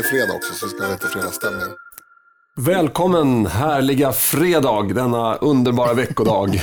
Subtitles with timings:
[0.00, 1.68] det är fredag också så vi ska ha lite fredagsstämning.
[2.56, 6.60] Välkommen härliga fredag, denna underbara veckodag.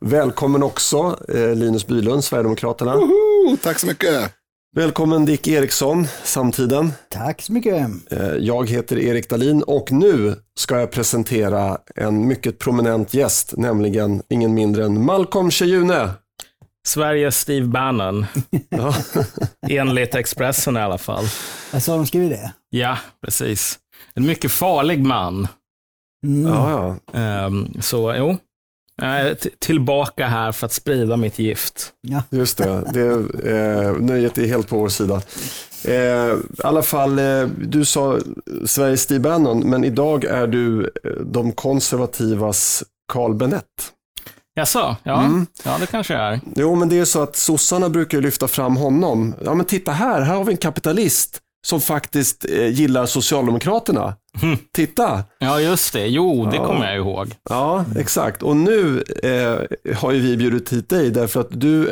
[0.00, 2.96] Välkommen också eh, Linus Bylund, Sverigedemokraterna.
[2.96, 3.56] Woho!
[3.62, 4.32] Tack så mycket.
[4.76, 6.92] Välkommen Dick Eriksson, Samtiden.
[7.10, 7.88] Tack så mycket.
[8.10, 14.22] Eh, Jag heter Erik Dalin och nu ska jag presentera en mycket prominent gäst, nämligen
[14.28, 16.10] ingen mindre än Malcolm Tjejune.
[16.86, 18.26] Sveriges Steve Bannon.
[18.68, 18.94] Ja.
[19.68, 21.24] Enligt Expressen i alla fall.
[21.72, 22.52] Alltså har de skrivit det?
[22.70, 23.78] Ja, precis.
[24.14, 25.48] En mycket farlig man.
[26.26, 26.52] Mm.
[26.52, 26.70] Ja,
[27.12, 27.18] ja.
[27.20, 28.36] Ehm, så jo,
[28.96, 31.92] jag är tillbaka här för att sprida mitt gift.
[32.00, 32.22] Ja.
[32.30, 33.08] Just det, det
[33.50, 35.22] eh, nöjet är helt på vår sida.
[35.84, 38.18] Eh, I alla fall, eh, du sa
[38.66, 43.64] Sveriges Steve Bannon, men idag är du eh, de konservativas Carl Bennet.
[44.54, 44.96] Jaså?
[45.02, 45.46] Ja, Mm.
[45.64, 46.40] ja, det kanske jag är.
[46.56, 49.34] Jo, men det är så att sossarna brukar lyfta fram honom.
[49.44, 54.14] Ja, men titta här, här har vi en kapitalist som faktiskt eh, gillar Socialdemokraterna.
[54.42, 54.58] Mm.
[54.72, 55.24] Titta!
[55.38, 56.06] Ja, just det.
[56.06, 56.66] Jo, det Ja.
[56.66, 57.34] kommer jag ihåg.
[57.50, 58.42] Ja, exakt.
[58.42, 61.88] Och nu eh, har ju vi bjudit hit dig därför att du,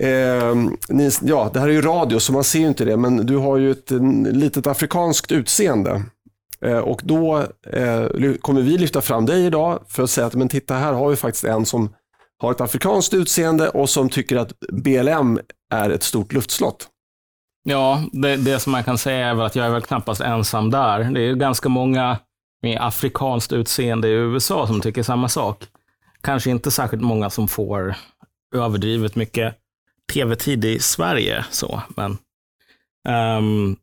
[0.00, 0.54] eh,
[0.88, 3.36] ni, ja, det här är ju radio så man ser ju inte det, men du
[3.36, 3.90] har ju ett
[4.32, 6.02] litet afrikanskt utseende.
[6.64, 7.38] Eh, och då
[7.72, 8.06] eh,
[8.40, 11.16] kommer vi lyfta fram dig idag för att säga att men titta här har vi
[11.16, 11.94] faktiskt en som
[12.38, 15.40] har ett afrikanskt utseende och som tycker att BLM
[15.72, 16.88] är ett stort luftslott.
[17.62, 20.70] Ja, det, det som man kan säga är väl att jag är väl knappast ensam
[20.70, 21.04] där.
[21.04, 22.18] Det är ju ganska många
[22.62, 25.64] med afrikanskt utseende i USA som tycker samma sak.
[26.20, 27.94] Kanske inte särskilt många som får
[28.54, 29.54] överdrivet mycket
[30.12, 31.44] tv-tid i Sverige.
[31.50, 32.18] Så, men,
[33.38, 33.76] um,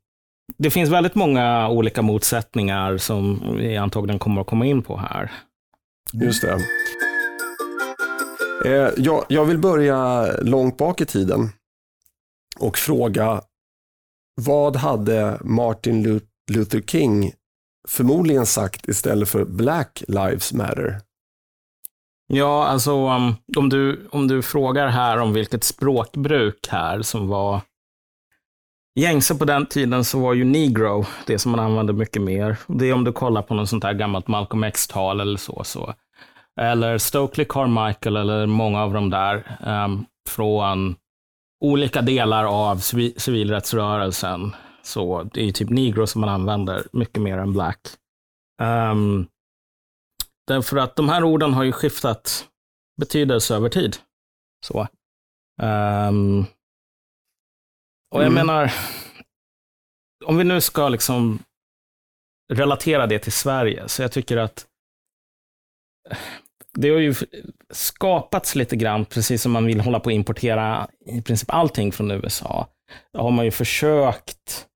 [0.58, 5.32] det finns väldigt många olika motsättningar som vi antagligen kommer att komma in på här.
[6.14, 6.60] Just det.
[8.66, 11.50] Eh, jag, jag vill börja långt bak i tiden
[12.60, 13.42] och fråga
[14.42, 16.22] vad hade Martin Lu-
[16.52, 17.32] Luther King
[17.88, 21.02] förmodligen sagt istället för Black Lives Matter?
[22.28, 22.94] Ja, alltså
[23.58, 27.62] om, du, om du frågar här om vilket språkbruk här som var
[29.02, 32.58] gängse på den tiden så var ju negro det som man använde mycket mer.
[32.68, 35.64] Det är om du kollar på något sånt här gammalt Malcolm X-tal eller så.
[35.64, 35.94] så.
[36.62, 40.96] Eller Stokely Carmichael eller många av de där um, från
[41.66, 42.78] olika delar av
[43.18, 44.56] civilrättsrörelsen.
[44.84, 47.80] Så det är ju typ negro som man använder mycket mer än black.
[48.62, 49.28] Um,
[50.48, 52.46] Därför att de här orden har ju skiftat
[53.00, 53.98] betydelse över tid.
[54.66, 54.88] Så.
[55.62, 56.46] Um,
[58.12, 58.34] och jag Mm.
[58.48, 58.74] menar,
[60.26, 61.40] om vi nu ska liksom
[62.54, 64.66] relatera det till Sverige, så jag tycker att
[66.74, 67.14] det har ju
[67.70, 72.12] skapats lite grann, precis som man vill hålla på att importera i princip allting från
[72.12, 72.68] USA.
[73.14, 74.67] Då har man ju försökt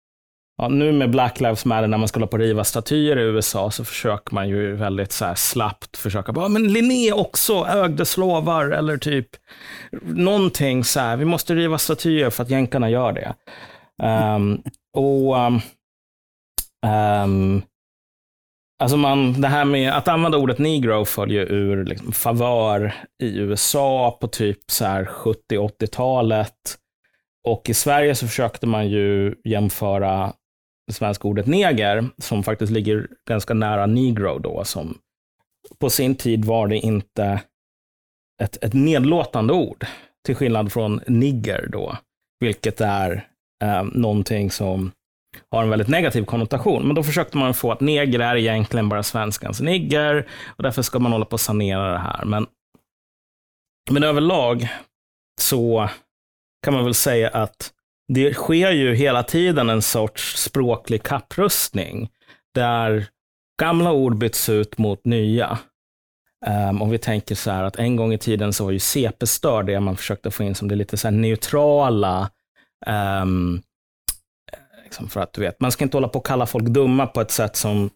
[0.62, 3.22] Ja, nu med Black Lives Matter, när man ska hålla på att riva statyer i
[3.22, 8.06] USA, så försöker man ju väldigt så här slappt försöka bara, men Linné också ägde
[8.06, 9.28] slavar, eller typ
[10.02, 13.34] någonting så här, vi måste riva statyer för att jänkarna gör det.
[14.04, 14.62] Um,
[14.98, 15.36] och
[16.86, 17.62] um,
[18.84, 22.94] Alltså man, det här med att använda ordet negro följer ur liksom favör
[23.24, 26.78] i USA på typ 70-80-talet.
[27.48, 30.34] Och i Sverige så försökte man ju jämföra
[30.92, 34.98] det svenska ordet neger, som faktiskt ligger ganska nära negro då, som
[35.80, 37.42] på sin tid var det inte
[38.42, 39.86] ett, ett nedlåtande ord,
[40.26, 41.98] till skillnad från nigger då,
[42.40, 43.28] vilket är
[43.64, 44.92] eh, någonting som
[45.52, 46.88] har en väldigt negativ konnotation.
[46.88, 51.00] Men då försökte man få att neger är egentligen bara svenskans nigger och därför ska
[51.00, 52.26] man hålla på att sanera det här.
[52.26, 52.48] Men,
[53.92, 54.68] men överlag
[55.42, 55.90] så
[56.64, 57.74] kan man väl säga att
[58.14, 62.10] det sker ju hela tiden en sorts språklig kapprustning
[62.56, 63.06] där
[63.60, 65.60] gamla ord byts ut mot nya.
[66.70, 69.64] Um, om vi tänker så här att en gång i tiden så var ju CP-stör
[69.64, 72.30] det man försökte få in som det lite så här neutrala
[73.22, 73.62] um,
[74.84, 77.22] liksom för att du vet, man ska inte hålla på och kalla folk dumma på
[77.22, 77.90] ett sätt som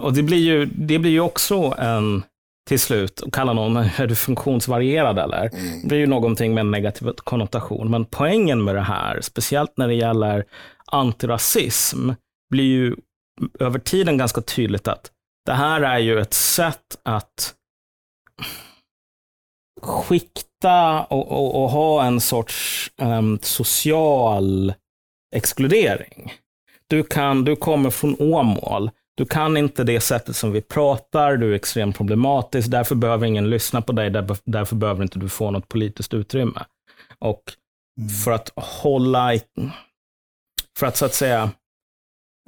[0.00, 2.22] Och det blir ju, det blir ju också en,
[2.68, 5.50] till slut, att kalla någon, är du funktionsvarierad eller?
[5.82, 7.90] Det blir ju någonting med en negativ konnotation.
[7.90, 10.44] Men poängen med det här, speciellt när det gäller
[10.86, 12.10] antirasism,
[12.50, 12.96] blir ju
[13.60, 15.10] över tiden ganska tydligt att
[15.46, 17.54] det här är ju ett sätt att
[19.82, 24.74] skikta och, och, och ha en sorts um, social
[25.36, 26.32] exkludering.
[26.86, 28.90] Du, kan, du kommer från Åmål.
[29.16, 33.50] Du kan inte det sättet som vi pratar, du är extremt problematisk, därför behöver ingen
[33.50, 36.64] lyssna på dig, därför, därför behöver inte du få något politiskt utrymme.
[37.18, 37.42] Och
[37.98, 38.08] Mm.
[38.08, 39.32] för att hålla,
[40.78, 41.50] för att så att säga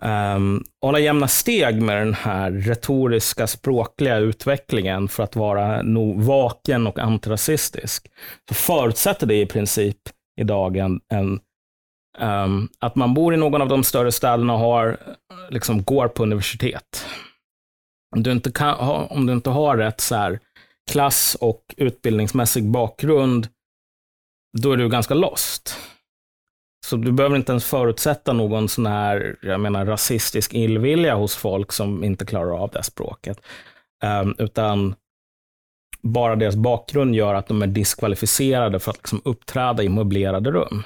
[0.02, 6.86] um, hålla jämna steg med den här retoriska språkliga utvecklingen för att vara no, vaken
[6.86, 8.10] och antirasistisk,
[8.48, 9.98] så förutsätter det i princip
[10.40, 11.40] idag en, en
[12.20, 14.98] um, att man bor i någon av de större städerna och har,
[15.50, 17.06] liksom, går på universitet.
[18.16, 18.74] Om du inte, kan,
[19.10, 20.40] om du inte har rätt så här,
[20.90, 23.48] klass och utbildningsmässig bakgrund,
[24.58, 25.76] då är du ganska lost.
[26.86, 31.72] Så du behöver inte ens förutsätta någon sån här, jag menar, rasistisk illvilja hos folk
[31.72, 33.40] som inte klarar av det språket.
[34.04, 34.94] Um, utan
[36.02, 40.82] bara deras bakgrund gör att de är diskvalificerade för att liksom uppträda i möblerade rum.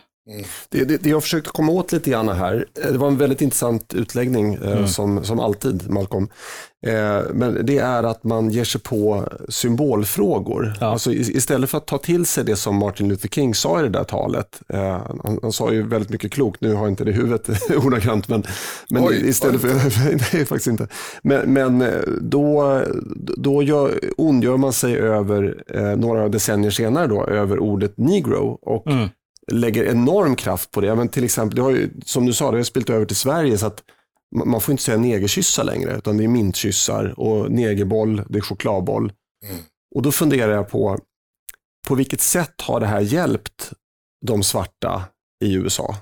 [0.69, 3.40] Det, det, det jag försökte komma åt lite grann här, eh, det var en väldigt
[3.40, 4.88] intressant utläggning eh, Mm.
[4.88, 6.28] som, som alltid Malcolm.
[6.87, 10.72] Eh, men det är att man ger sig på symbolfrågor.
[10.81, 10.87] Ja.
[10.87, 13.88] Alltså, istället för att ta till sig det som Martin Luther King sa i det
[13.88, 14.61] där talet.
[14.69, 14.81] Eh,
[15.25, 17.49] han, han sa ju väldigt mycket klokt, nu har jag inte det i huvudet
[17.84, 18.28] ordagrant.
[18.28, 18.43] Men,
[18.90, 19.70] men Oj, istället oj.
[19.70, 20.88] för, nej faktiskt inte.
[21.23, 22.82] Men, men eh, då,
[23.37, 28.58] då gör, ondgör man sig över, eh, några decennier senare då, över ordet negro.
[28.62, 29.08] Och Mm.
[29.50, 30.94] Lägger enorm kraft på det.
[30.94, 33.58] Men till exempel, det har ju, som du sa, det har spilt över till Sverige
[33.58, 33.82] så att
[34.37, 38.43] ma- man får inte säga negerkyssar längre, utan det är mintkyssar och negerboll, det är
[38.43, 39.12] chokladboll.
[39.50, 39.62] Mm.
[39.94, 40.99] Och då funderar jag på,
[41.88, 43.73] på vilket sätt har det här hjälpt
[44.26, 45.05] de svarta
[45.44, 45.97] i USA?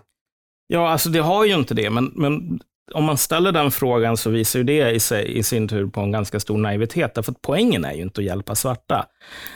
[0.66, 2.60] Ja, alltså det har ju inte det, men, men
[2.94, 6.00] om man ställer den frågan så visar ju det i, sig, i sin tur på
[6.00, 9.06] en ganska stor naivitet, därför att poängen är ju inte att hjälpa svarta.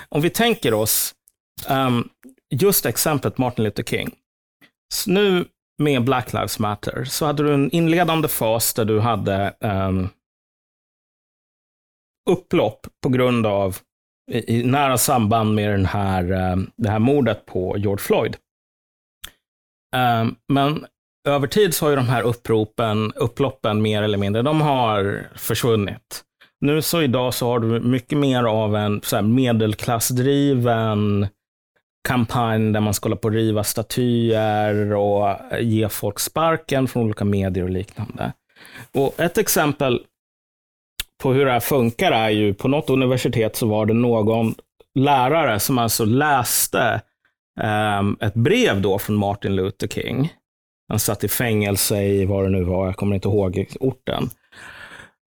[0.09, 1.15] Om vi tänker oss
[1.69, 2.09] ehm,
[2.53, 4.15] just exemplet Martin Luther King.
[4.95, 5.45] Så nu
[5.79, 10.09] med Black Lives Matter så hade du en inledande fas där du hade um,
[12.31, 13.79] upplopp på grund av
[14.31, 18.37] i, i nära samband med den här, um, det här mordet på George Floyd.
[19.97, 20.87] Um, men
[21.29, 26.25] över tid så har ju de här uppropen, upploppen mer eller mindre, de har försvunnit.
[26.61, 31.27] Nu så idag så har du mycket mer av en så här medelklassdriven
[32.09, 37.65] kampanj där man ska hålla på riva statyer och ge folk sparken från olika medier
[37.65, 38.33] och liknande.
[38.95, 40.01] Och ett exempel
[41.23, 44.55] på hur det här funkar är ju, på något universitet så var det någon
[44.95, 47.01] lärare som alltså läste
[48.01, 50.33] um, ett brev då från Martin Luther King.
[50.89, 54.31] Han satt i fängelse i vad det nu var, jag kommer inte ihåg orten.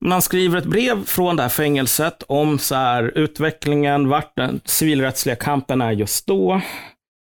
[0.02, 4.62] Men han skriver ett brev från det här fängelset om så här, utvecklingen, vart den
[4.66, 6.62] civilrättsliga kampen är just då.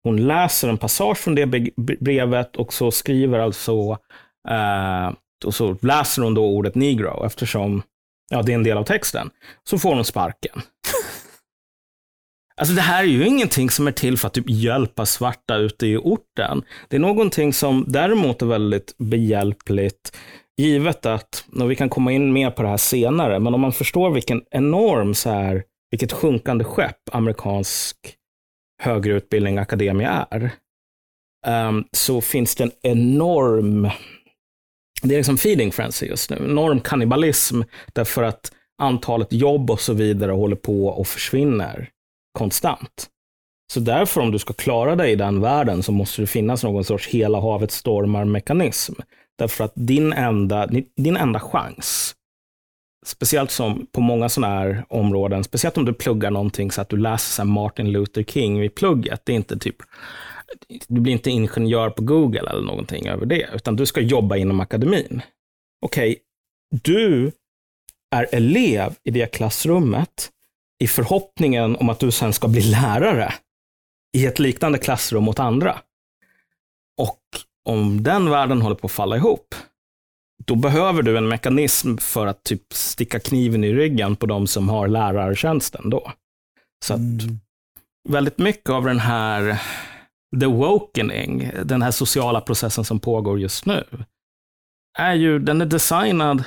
[0.04, 1.46] Hon läser en passage från det
[2.00, 3.98] brevet och så skriver alltså,
[4.50, 5.14] eh,
[5.46, 7.84] och så läser hon då ordet negro eftersom
[8.30, 9.30] ja, det är en del av texten.
[9.64, 10.62] Så får hon sparken.
[12.62, 15.88] Alltså det här är ju ingenting som är till för att typ hjälpa svarta ute
[15.88, 16.64] i orten.
[16.90, 20.18] Det är någonting som däremot är väldigt behjälpligt,
[20.58, 23.72] givet att, och vi kan komma in mer på det här senare, men om man
[23.72, 27.98] förstår vilken enorm, så här, vilket sjunkande skepp amerikansk
[28.82, 30.52] högre utbildning, akademia är,
[31.48, 33.90] um, så finns det en enorm,
[35.02, 37.62] det är liksom feeding frenzy just nu, enorm kannibalism,
[37.94, 41.90] därför att antalet jobb och så vidare håller på och försvinner
[42.40, 43.08] konstant.
[43.74, 46.84] Så därför om du ska klara dig i den världen så måste det finnas någon
[46.84, 48.94] sorts hela havet stormar-mekanism.
[49.38, 52.16] Därför att din enda, din enda chans,
[53.06, 56.98] speciellt som på många sådana här områden, speciellt om du pluggar någonting så att du
[56.98, 59.78] läser så Martin Luther King vid plugget, det är inte typ
[60.88, 64.60] du blir inte ingenjör på Google eller någonting över det, utan du ska jobba inom
[64.60, 65.22] akademin.
[65.86, 66.20] Okej,
[66.84, 67.32] du
[68.16, 70.30] är elev i det klassrummet
[70.84, 73.34] i förhoppningen om att du sen ska bli lärare
[74.18, 75.82] i ett liknande klassrum åt andra.
[77.70, 79.56] Om den världen håller på att falla ihop,
[80.46, 84.70] då behöver du en mekanism för att typ sticka kniven i ryggen på de som
[84.70, 86.12] har lärartjänsten då.
[86.86, 87.40] Så att Mm.
[88.10, 89.62] väldigt mycket av den här
[90.40, 93.86] the wokening, den här sociala processen som pågår just nu,
[95.00, 96.44] är ju, den är designad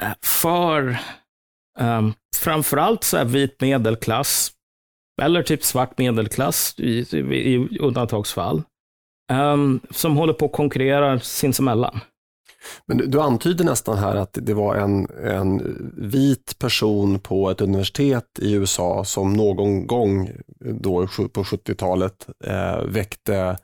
[0.00, 0.98] eh, för
[1.80, 4.52] um, framförallt så här vit medelklass,
[5.22, 8.62] eller typ svart medelklass i, i, i undantagsfall,
[9.32, 12.00] um, som håller på att konkurrera sinsemellan.
[12.86, 15.62] Men du, du antyder nästan här att det var en, en
[15.96, 20.30] vit person på ett universitet i USA som någon gång
[20.60, 23.58] då på 70-talet eh, väckte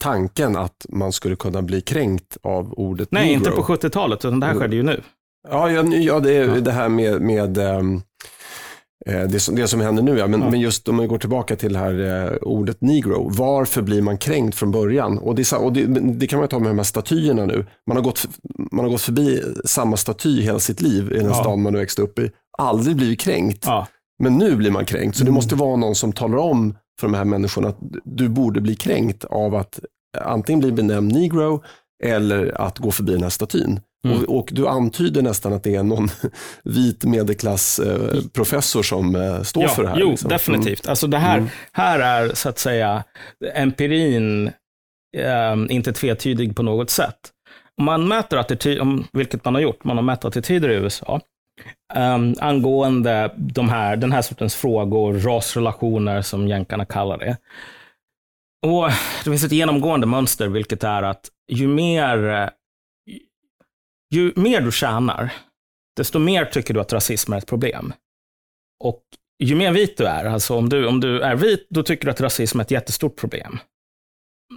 [0.00, 3.38] tanken att man skulle kunna bli kränkt av ordet Nej, negro.
[3.38, 5.00] inte på 70-talet, utan det här skedde ju nu.
[5.48, 7.82] Ja, ja, ja det det här med, med eh,
[9.06, 10.18] det, som, det som händer nu.
[10.18, 10.26] Ja.
[10.26, 10.50] Men, Ja.
[10.50, 13.28] men just om vi går tillbaka till det här eh, ordet negro.
[13.32, 15.18] Varför blir man kränkt från början?
[15.18, 17.66] Och det, och det, det kan man ta med de här statyerna nu.
[17.86, 18.28] Man har, gått,
[18.72, 21.34] man har gått förbi samma staty hela sitt liv i den Ja.
[21.34, 22.30] stad man nu växte upp i.
[22.58, 23.64] Aldrig blivit kränkt.
[23.66, 23.86] Ja.
[24.22, 25.16] Men nu blir man kränkt.
[25.16, 25.34] Så det Mm.
[25.34, 29.24] måste vara någon som talar om för de här människorna att du borde bli kränkt
[29.24, 29.80] av att
[30.20, 31.62] antingen bli benämnd negro
[32.04, 33.80] eller att gå förbi den här statyn.
[34.06, 34.18] Mm.
[34.24, 36.08] Och, och du antyder nästan att det är någon
[36.64, 39.96] vit medelklassprofessor eh, som eh, står ja, för det här.
[40.00, 40.28] Jo, liksom.
[40.30, 40.88] definitivt.
[40.88, 41.50] Alltså det här, Mm.
[41.72, 43.04] här är så att säga
[43.54, 44.50] empirin
[45.16, 47.16] ehm, inte tvetydig på något sätt.
[47.78, 51.20] Om man mäter attityd, om, vilket man har gjort, man har mätt attityder i USA,
[51.96, 57.36] um, angående de här, den här sortens frågor, rasrelationer som jänkarna kallar det.
[58.66, 58.88] Och
[59.24, 61.20] Det finns ett genomgående mönster, vilket är att
[61.52, 62.48] ju mer, eh,
[64.14, 65.32] ju mer du tjänar,
[65.96, 67.92] desto mer tycker du att rasism är ett problem.
[68.84, 69.02] Och
[69.44, 72.10] ju mer vit du är, alltså om du, om du är vit, då tycker du
[72.10, 73.58] att rasism är ett jättestort problem.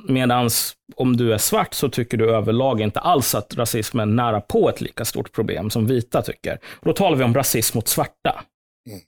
[0.07, 0.49] Medan
[0.95, 4.69] om du är svart så tycker du överlag inte alls att rasism är nära på
[4.69, 6.59] ett lika stort problem som vita tycker.
[6.63, 8.43] Och då talar vi om rasism mot svarta.
[8.89, 8.99] Mm.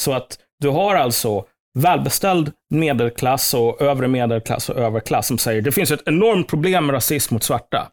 [0.00, 1.46] Så att du har alltså
[1.78, 6.94] välbeställd medelklass och övre medelklass och överklass som säger det finns ett enormt problem med
[6.94, 7.90] rasism mot svarta.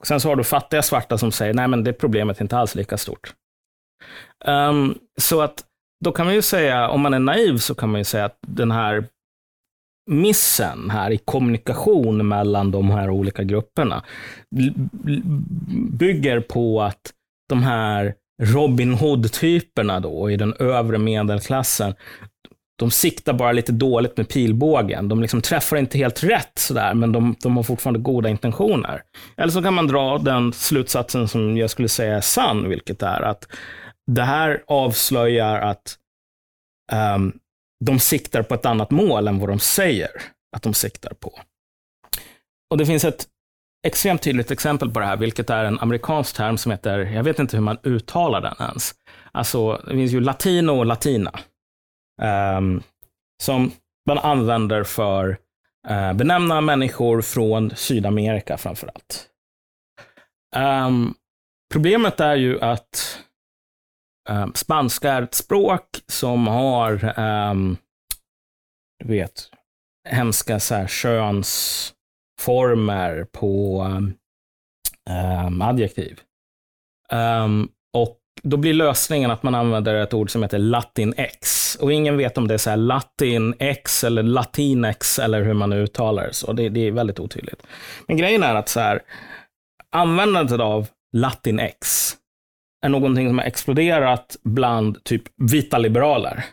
[0.00, 2.58] Och sen så har du fattiga svarta som säger nej men det problemet är inte
[2.58, 3.34] alls lika stort.
[4.44, 5.64] Um, så att
[6.04, 8.38] då kan man ju säga, om man är naiv så kan man ju säga att
[8.46, 9.04] den här
[10.10, 14.04] missen här i kommunikation mellan de här olika grupperna
[15.98, 17.12] bygger på att
[17.48, 21.94] de här Robin Hood-typerna då i den övre medelklassen,
[22.80, 25.08] de siktar bara lite dåligt med pilbågen.
[25.08, 29.02] De liksom träffar inte helt rätt sådär, men de, de har fortfarande goda intentioner.
[29.36, 33.22] Eller så kan man dra den slutsatsen som jag skulle säga är sann, vilket är
[33.22, 33.48] att
[34.06, 35.96] det här avslöjar att
[37.16, 37.32] um,
[37.84, 40.10] de siktar på ett annat mål än vad de säger
[40.56, 41.38] att de siktar på.
[42.70, 43.26] Och det finns ett
[43.86, 47.38] extremt tydligt exempel på det här, vilket är en amerikansk term som heter, jag vet
[47.38, 48.94] inte hur man uttalar den ens.
[49.32, 51.32] Alltså, det finns ju latino och latina
[52.22, 52.82] um,
[53.42, 53.72] som
[54.06, 55.38] man använder för
[55.90, 59.26] uh, benämna människor från Sydamerika framför allt.
[60.56, 61.14] Um, ehm,
[61.72, 63.20] problemet är ju att
[64.30, 66.92] um, spanska är ett språk som har,
[69.04, 69.50] du vet,
[70.08, 73.82] hemska så här, könsformer på
[75.08, 76.20] um, adjektiv.
[77.92, 81.76] Och då blir lösningen att man använder ett ord som heter latinx.
[81.80, 86.26] Och ingen vet om det är så här latinx eller latinex eller hur man uttalar
[86.26, 86.34] det.
[86.34, 87.62] Så det, det är väldigt otydligt.
[88.08, 89.00] Men grejen är att så här,
[89.92, 92.16] användandet av latinx
[92.86, 96.44] är någonting som har exploderat bland typ vita liberaler.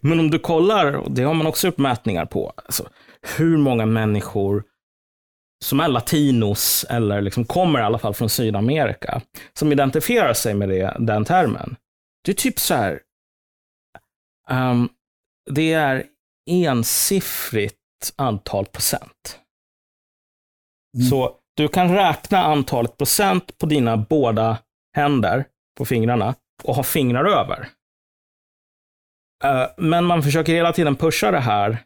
[0.00, 2.88] Men om du kollar, och det har man också gjort mätningar på, alltså,
[3.36, 4.62] hur många människor
[5.64, 10.68] som är latinos, eller liksom kommer i alla fall från Sydamerika, som identifierar sig med
[10.68, 11.76] det, den termen.
[12.24, 13.00] Det är typ så här,
[14.50, 14.88] ehm,
[15.50, 16.04] det är
[16.50, 17.78] ensiffrigt
[18.16, 19.40] antal procent.
[20.96, 21.06] Mm.
[21.06, 24.58] Så du kan räkna antalet procent på dina båda
[24.96, 25.44] händer
[25.78, 27.68] på fingrarna och ha fingrar över.
[29.44, 31.78] Eh, Men man försöker hela tiden pusha det här.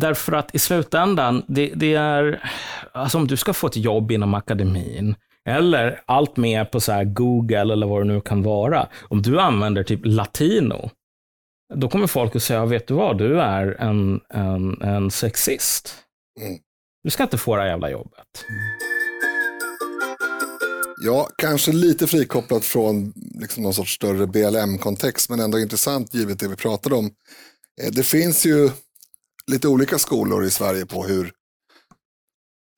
[0.00, 2.50] Därför att i slutändan, det, det är,
[2.92, 5.14] alltså om du ska få ett jobb inom akademin,
[5.48, 8.88] eller allt mer på så Google eller vad det nu kan vara.
[9.08, 10.90] Om du använder typ latino,
[11.74, 15.94] då kommer folk att säga, vet du vad, du är en, en, en sexist.
[16.40, 16.58] Mm.
[17.04, 18.44] Du ska inte få det här jävla jobbet.
[21.04, 26.48] Ja, kanske lite frikopplat från liksom någon sorts större BLM-kontext, men ändå intressant givet det
[26.48, 27.10] vi pratade om.
[27.82, 28.70] Eh, Det finns ju
[29.48, 31.32] lite olika skolor i Sverige på hur,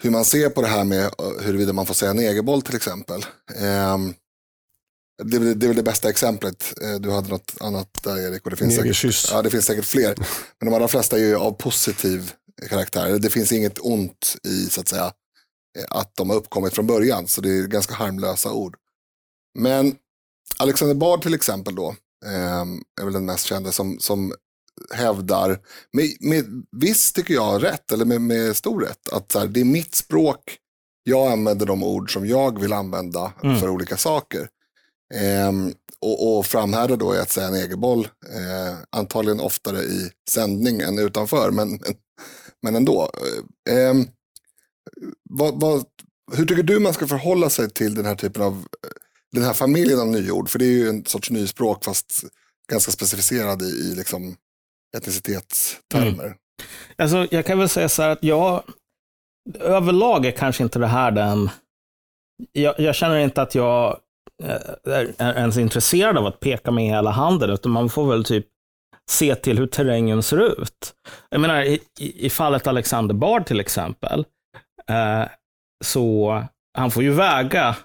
[0.03, 1.11] hur man ser på det här med eh,
[1.41, 3.27] huruvida man får säga negerboll till exempel.
[3.57, 4.15] Ehm,
[5.23, 6.73] Det är, väl- det är väl det bästa exemplet.
[6.83, 8.45] Eh, Du hade något annat där Erik.
[8.45, 8.97] Och det finns säkert,
[9.33, 10.15] ja, det finns säkert fler.
[10.59, 12.33] Men de allra flesta är ju av positiv
[12.69, 13.19] karaktär.
[13.19, 15.13] Det finns inget ont i så att säga
[15.79, 17.27] eh, att de har uppkommit från början.
[17.27, 18.77] Så det är ganska harmlösa ord.
[19.59, 19.97] Men
[20.59, 21.89] Alexander Bard till exempel då,
[22.27, 22.61] eh,
[23.01, 24.35] är väl den mest kända som, som
[24.95, 25.59] hävdar,
[25.93, 26.45] med, med
[26.77, 29.95] viss tycker jag rätt, eller med, med stor rätt, att så här, det är mitt
[29.95, 30.57] språk
[31.03, 33.61] jag använder de ord som jag vill använda Mm.
[33.61, 34.49] för olika saker.
[35.15, 40.99] Ehm, och, och framhärdar då i att säga negerboll, eh, antagligen oftare i sändning än
[40.99, 41.95] utanför, men, men,
[42.63, 43.11] men ändå.
[43.71, 44.07] Eh, ehm,
[45.31, 45.85] vad, vad,
[46.33, 48.67] hur tycker du man ska förhålla sig till den här typen av,
[49.33, 50.49] den här familjen av nyord?
[50.49, 52.25] För det är ju en sorts nyspråk fast
[52.71, 54.37] ganska specificerad i, i liksom
[54.97, 56.25] etnicitetstermer.
[56.25, 56.37] Mm.
[56.99, 58.63] Alltså, jag kan väl säga så här att jag,
[59.61, 61.51] överlag är kanske inte det här den,
[62.53, 64.01] jag, jag känner inte att jag
[64.43, 68.25] eh, är, är ens intresserad av att peka med hela handen, utan man får väl
[68.25, 68.47] typ
[69.11, 70.95] se till hur terrängen ser ut.
[71.29, 74.25] Jag menar, i, i, i fallet Alexander Bard till exempel,
[74.89, 75.25] eh,
[75.85, 76.45] så
[76.79, 77.77] han får ju väga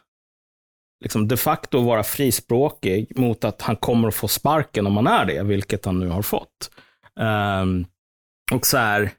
[1.03, 5.25] liksom de facto vara frispråkig mot att han kommer att få sparken om han är
[5.25, 6.71] det, vilket han nu har fått.
[7.19, 7.85] Um,
[8.51, 9.11] och så här,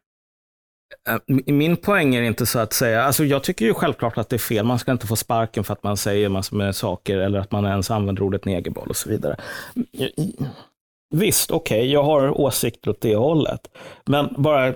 [1.09, 4.37] eh, min poäng är inte så att säga, alltså jag tycker ju självklart att det
[4.37, 7.39] är fel, man ska inte få sparken för att man säger massor med saker eller
[7.39, 9.37] att man ens använder ordet negerboll och så vidare.
[11.15, 14.75] Visst, okej, jag har åsikter åt det hållet, men bara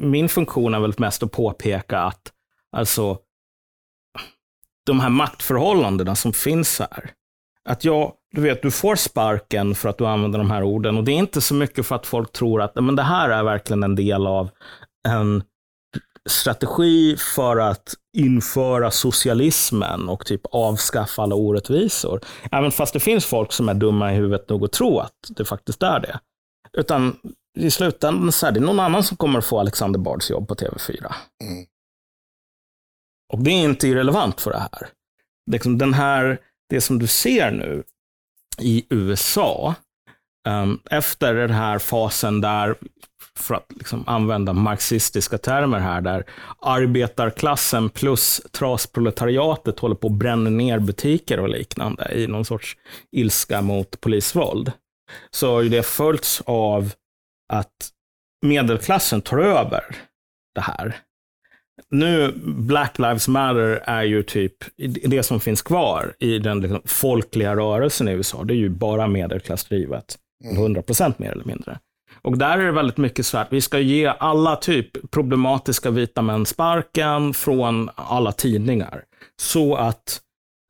[0.00, 2.32] min funktion är väl mest att påpeka att
[2.76, 3.18] alltså
[4.86, 7.10] de här maktförhållandena som finns här,
[7.64, 11.04] att jag, du vet, du får sparken för att du använder de här orden och
[11.04, 13.82] det är inte så mycket för att folk tror att men det här är verkligen
[13.82, 14.50] en del av
[15.08, 15.42] en
[16.28, 22.20] strategi för att införa socialismen och typ avskaffa alla orättvisor.
[22.50, 25.44] Även fast det finns folk som är dumma i huvudet nog att tro att det
[25.44, 26.20] faktiskt är det.
[26.72, 27.16] Utan
[27.58, 31.14] i slutändan så är det någon annan som kommer få Alexander Bards jobb på TV4.
[31.44, 31.66] Mm.
[33.32, 34.88] Och det är inte irrelevant för det här.
[35.50, 37.82] Liksom den här, det som du ser nu
[38.60, 39.74] i USA,
[40.48, 42.76] um, efter den här fasen där,
[43.36, 46.24] för att liksom använda marxistiska termer här, där
[46.60, 52.76] arbetarklassen plus trasproletariatet håller på att bränna ner butiker och liknande i någon sorts
[53.12, 54.72] ilska mot polisvåld.
[55.30, 56.92] Så har ju det följts av
[57.52, 57.90] att
[58.46, 59.96] medelklassen tar över
[60.54, 60.96] det här
[61.90, 64.54] nu, Black Lives Matter är ju typ
[65.04, 68.44] det som finns kvar i den liksom, folkliga rörelsen i USA.
[68.44, 70.18] Det är ju bara medelklassdrivet.
[70.44, 71.78] 100 procent mer eller mindre.
[72.22, 76.22] Och där är det väldigt mycket så att vi ska ge alla typ problematiska vita
[76.22, 79.04] män sparken från alla tidningar.
[79.40, 80.20] Så att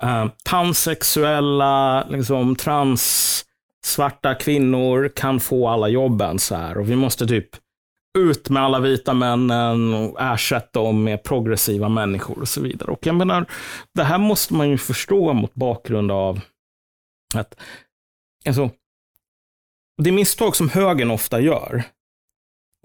[0.02, 3.44] eh, pansexuella, liksom, trans,
[3.84, 6.38] svarta kvinnor kan få alla jobben.
[6.38, 6.78] så här.
[6.78, 7.48] Och vi måste typ
[8.18, 12.90] ut med alla vita männen och ersätta dem med progressiva människor och så vidare.
[12.90, 13.46] Och jag menar,
[13.94, 16.40] det här måste man ju förstå mot bakgrund av
[17.34, 17.60] att
[18.46, 18.70] alltså,
[20.02, 21.84] det misstag som högern ofta gör,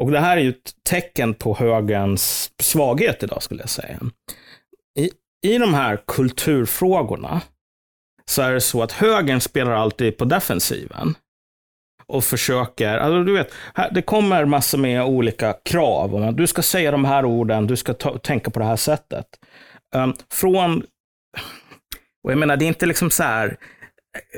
[0.03, 3.99] och det här är ju ett tecken på högerns svaghet idag skulle jag säga.
[4.99, 5.11] I,
[5.47, 7.41] I de här kulturfrågorna
[8.25, 11.15] så är det så att högern spelar alltid på defensiven
[12.07, 16.61] och försöker, alltså du vet, här, det kommer massor med olika krav om du ska
[16.61, 19.25] säga de här orden, du ska ta, tänka på det här sättet.
[19.95, 20.83] Um, från,
[22.23, 23.57] och jag menar det är inte liksom så här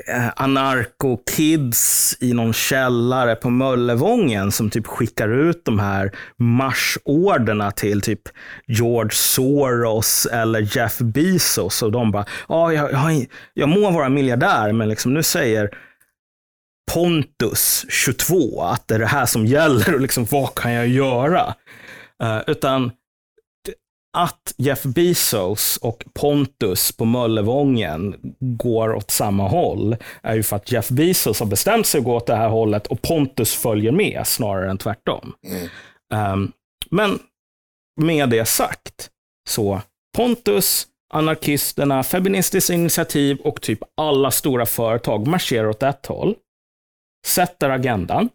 [0.08, 8.00] eh, anarko-kids i någon källare på Möllevången som typ skickar ut de här marschorderna till
[8.00, 8.22] typ
[8.66, 14.72] George Soros eller Jeff Bezos och de bara, ja, jag, jag, jag må vara miljardär,
[14.72, 15.70] men liksom nu säger
[16.94, 21.54] Pontus 22, att det är det här som gäller och liksom, vad kan jag göra?
[22.22, 22.90] Uh, utan
[24.16, 30.72] att Jeff Bezos och Pontus på Möllevången går åt samma håll är ju för att
[30.72, 34.26] Jeff Bezos har bestämt sig att gå åt det här hållet och Pontus följer med
[34.26, 35.32] snarare än tvärtom.
[35.46, 36.32] Mm.
[36.32, 36.52] Um,
[36.90, 37.18] men
[38.00, 39.10] med det sagt,
[39.48, 39.80] så
[40.16, 46.34] Pontus, anarkisterna, Feministiskt initiativ och typ alla stora företag marscherar åt ett håll
[47.28, 48.28] sätter agendan.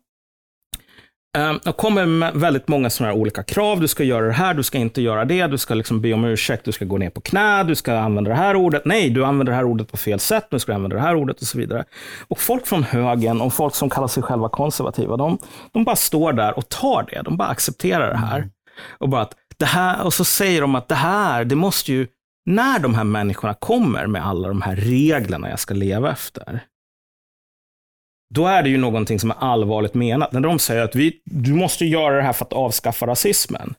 [1.37, 3.79] Ehm, och kommer med väldigt många sådana här olika krav.
[3.79, 6.25] Du ska göra det här, du ska inte göra det, du ska liksom be om
[6.25, 8.85] ursäkt, du ska gå ner på knä, du ska använda det här ordet.
[8.85, 11.15] Nej, du använder det här ordet på fel sätt, nu ska du använda det här
[11.15, 11.85] ordet och så vidare.
[12.27, 15.37] Och folk från högen och folk som kallar sig själva konservativa, de,
[15.71, 17.21] de bara står där och tar det.
[17.21, 18.49] De bara accepterar det här.
[18.97, 20.05] Och, bara att det här.
[20.05, 22.07] och så säger de att det här, det måste ju,
[22.45, 26.59] när de här människorna kommer med alla de här reglerna jag ska leva efter,
[28.33, 30.31] då är det ju någonting som är allvarligt menat.
[30.31, 33.73] När de säger att vi, du måste göra det här för att avskaffa rasismen.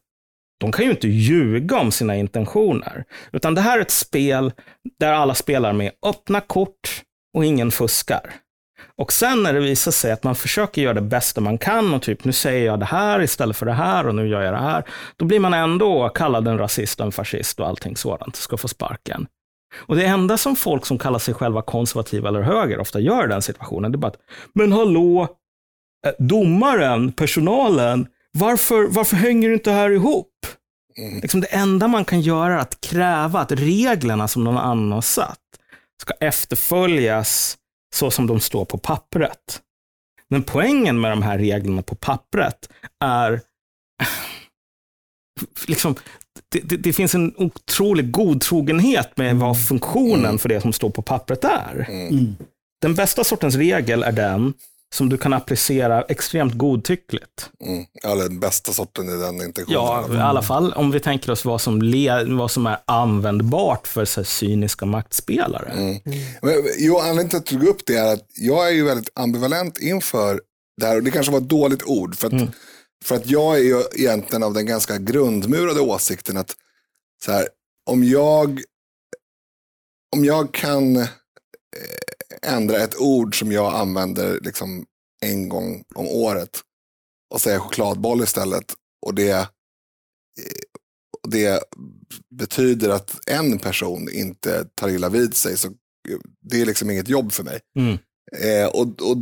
[0.60, 3.04] De kan ju inte ljuga om sina intentioner.
[3.32, 4.52] Utan det här är ett spel
[5.00, 7.02] där alla spelar med öppna kort
[7.36, 8.30] och ingen fuskar.
[8.96, 12.02] Och sen när det visar sig att man försöker göra det bästa man kan och
[12.02, 14.60] typ nu säger jag det här istället för det här och nu gör jag det
[14.60, 14.84] här.
[15.16, 18.68] Då blir man ändå kallad en rasist och en fascist och allting sådant, ska få
[18.68, 19.26] sparken.
[19.76, 23.28] Och det enda som folk som kallar sig själva konservativa eller höger ofta gör i
[23.28, 24.20] den situationen, det är bara att,
[24.52, 25.22] men hallå,
[26.06, 30.30] eh, domaren, personalen, varför, varför hänger inte det här ihop?
[30.98, 31.20] Mm.
[31.20, 35.00] Liksom det enda man kan göra är att kräva att reglerna som någon annan har
[35.00, 35.38] satt
[36.02, 37.56] ska efterföljas
[37.94, 39.60] så som de står på pappret.
[40.30, 42.68] Men poängen med de här reglerna på pappret
[43.00, 43.40] är
[45.66, 45.96] liksom,
[46.54, 51.02] det, det, det finns en otrolig godtrogenhet med vad funktionen för det som står på
[51.02, 51.86] pappret är.
[51.88, 52.36] Mm.
[52.82, 54.54] Den bästa sortens regel är den
[54.94, 57.50] som du kan applicera extremt godtyckligt.
[57.64, 57.84] Mm.
[58.04, 59.80] Eller den bästa sorten i den intentionen.
[59.80, 63.86] Ja, i alla fall om vi tänker oss vad som, le, vad som är användbart
[63.86, 65.72] för så här, cyniska maktspelare.
[65.76, 65.98] Mm.
[66.42, 69.10] Men, jo, anledningen till att jag tog upp det är att jag är ju väldigt
[69.14, 70.40] ambivalent inför
[70.80, 70.96] det här.
[70.96, 72.16] Och det kanske var ett dåligt ord.
[72.16, 72.48] För att, Mm.
[73.04, 76.56] För att jag är ju egentligen av den ganska grundmurade åsikten att
[77.24, 77.48] så här,
[77.90, 78.60] om jag
[80.16, 81.06] om jag kan eh,
[82.42, 84.86] ändra ett ord som jag använder liksom
[85.22, 86.60] en gång om året
[87.34, 88.74] och säga chokladboll istället
[89.06, 89.46] och det, eh,
[91.28, 91.64] det
[92.30, 95.72] betyder att en person inte tar illa vid sig så
[96.40, 97.60] det är liksom inget jobb för mig.
[97.78, 97.98] Mm.
[98.38, 99.16] Eh, och, och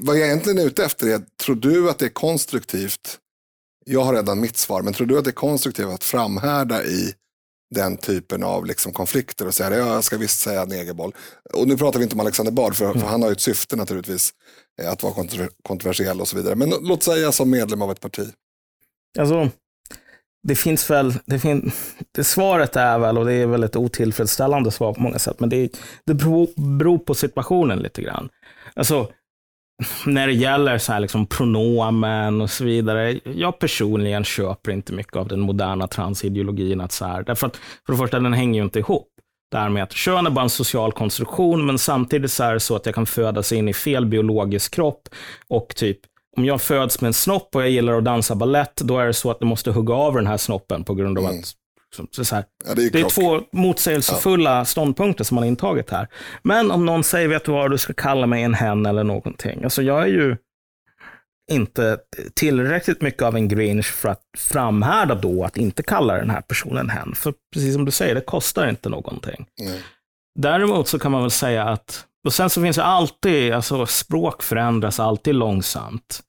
[0.00, 3.18] vad jag egentligen är ute efter är, tror du att det är konstruktivt?
[3.86, 7.14] Jag har redan mitt svar, men tror du att det är konstruktivt att framhärda i
[7.74, 11.14] den typen av liksom konflikter och säga, ja, jag ska visst säga negerboll.
[11.52, 13.76] Och nu pratar vi inte om Alexander Bard, för, för han har ju ett syfte
[13.76, 14.30] naturligtvis,
[14.82, 16.54] eh, att vara kontrover- kontroversiell och så vidare.
[16.54, 18.28] Men låt säga som medlem av ett parti.
[19.18, 19.50] Alltså,
[20.42, 21.72] det finns väl, det, fin,
[22.12, 25.48] det svaret är väl, och det är väl ett otillfredsställande svar på många sätt, men
[25.48, 25.70] det,
[26.06, 28.28] det beror, beror på situationen lite grann.
[28.74, 29.12] Alltså,
[30.06, 35.16] när det gäller så här liksom pronomen och så vidare, jag personligen köper inte mycket
[35.16, 36.80] av den moderna transideologin.
[36.80, 39.08] Att så här, därför att, för det första, den hänger ju inte ihop.
[39.50, 42.60] Det här med att kön är bara en social konstruktion, men samtidigt så är det
[42.60, 45.08] så att jag kan födas in i fel biologisk kropp
[45.48, 45.98] och typ
[46.36, 49.14] om jag föds med en snopp och jag gillar att dansa ballett, då är det
[49.14, 51.38] så att jag måste hugga av den här snoppen på grund av Mm.
[51.38, 51.52] att
[51.96, 56.08] så, så, så Ja, det är, det är två motsägelsefulla ståndpunkter som man intagit här.
[56.42, 59.64] Men om någon säger, vet du vad, du ska kalla mig en hen eller någonting.
[59.64, 60.36] Alltså jag är ju
[61.50, 61.98] inte
[62.34, 66.90] tillräckligt mycket av en grinch för att framhärda då att inte kalla den här personen
[66.90, 67.14] hen.
[67.14, 69.46] För precis som du säger, det kostar inte någonting.
[69.60, 69.82] Nej.
[70.38, 74.42] Däremot så kan man väl säga att, och sen så finns det alltid, alltså språk
[74.42, 76.20] förändras alltid långsamt.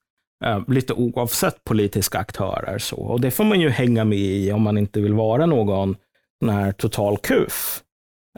[0.44, 2.78] Eh, lite oavsett politiska aktörer.
[2.78, 2.96] Så.
[2.96, 5.96] Och det får man ju hänga med i om man inte vill vara någon
[6.50, 7.82] här total kuf.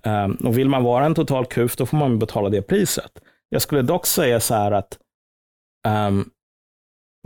[0.02, 3.12] Ehm, och vill man vara en total kuf, då får man betala det priset.
[3.48, 4.98] Jag skulle dock säga så här att
[6.08, 6.30] um,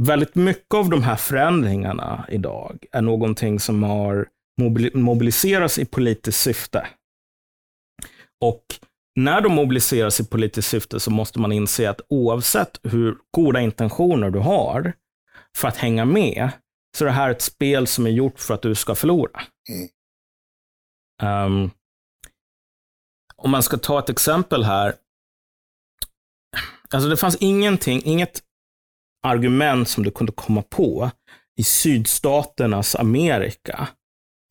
[0.02, 4.26] väldigt mycket av de här förändringarna idag är någonting som har
[4.94, 6.86] mobiliserats i politiskt syfte.
[8.40, 8.62] Och
[9.18, 14.30] när de mobiliseras i politiskt syfte så måste man inse att oavsett hur goda intentioner
[14.30, 14.92] du har
[15.56, 16.50] för att hänga med,
[16.96, 19.42] så är det här ett spel som är gjort för att du ska förlora.
[19.68, 19.88] Mm.
[21.22, 21.70] Ehm,
[23.36, 24.94] om man ska ta ett exempel här.
[26.90, 28.42] Alltså det fanns ingenting, inget
[29.22, 31.10] argument som du kunde komma på
[31.56, 33.88] i sydstaternas Amerika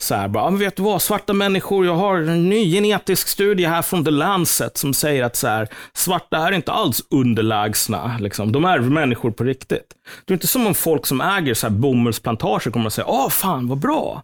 [0.03, 3.65] så här, bara, men vet du vad, svarta människor, jag har en ny genetisk studie
[3.65, 8.17] här från The Lancet som säger att så här, svarta är inte alls underlägsna.
[8.19, 8.51] Liksom.
[8.51, 9.93] De är människor på riktigt.
[10.25, 13.29] Det är inte som om folk som äger så här bomullsplantager kommer att säga, åh
[13.29, 14.23] fan vad bra.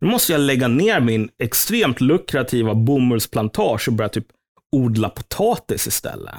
[0.00, 4.26] Nu måste jag lägga ner min extremt lukrativa bomullsplantage och börja typ
[4.76, 6.34] odla potatis istället.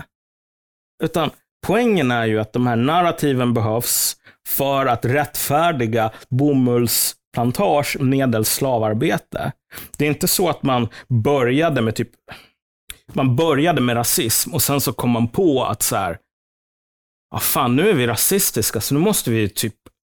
[1.03, 1.29] Utan
[1.67, 9.51] poängen är ju att de här narrativen behövs för att rättfärdiga bomulls bomullsplantage medelst slavarbete.
[9.97, 12.09] Det är inte så att man började med typ
[13.13, 16.17] man började med rasism och sen så kom man på att så här,
[17.35, 19.75] ah, fan nu är vi rasistiska så nu måste vi typ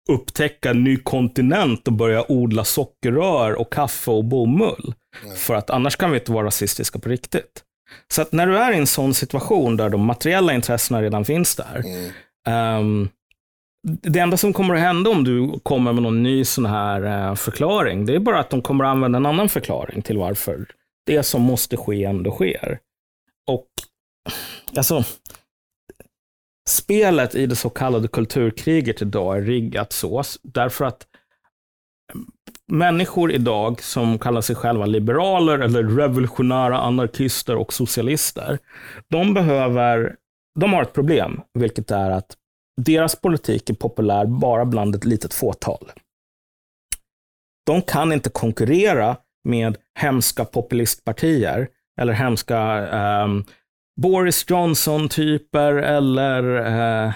[0.10, 4.94] upptäcka en ny kontinent och börja odla sockerrör och kaffe och bomull.
[5.36, 7.64] För att annars kan vi inte vara rasistiska på riktigt.
[8.14, 11.56] Så att när du är i en sån situation där de materiella intressena redan finns
[11.56, 12.12] där, Mm.
[12.48, 13.10] Ehm,
[13.84, 17.36] det enda som kommer att hända om du kommer med någon ny sån här eh,
[17.36, 20.68] förklaring, det är bara att de kommer att använda en annan förklaring till varför
[21.06, 22.80] det som måste ske ändå sker.
[23.48, 23.68] Och
[24.78, 25.04] alltså,
[26.70, 31.08] spelet i det så kallade kulturkriget idag är riggat så, därför att
[32.14, 32.20] eh,
[32.68, 38.60] människor idag som kallar sig själva liberaler eller revolutionära anarkister och socialister,
[39.10, 40.16] de behöver
[40.60, 42.38] de har ett problem, vilket är att
[42.82, 45.92] deras politik är populär bara bland ett litet fåtal.
[47.66, 51.68] De kan inte konkurrera med hemska populistpartier
[52.02, 52.88] eller hemska
[53.24, 53.46] um,
[54.02, 57.14] Boris Johnson-typer eller, uh,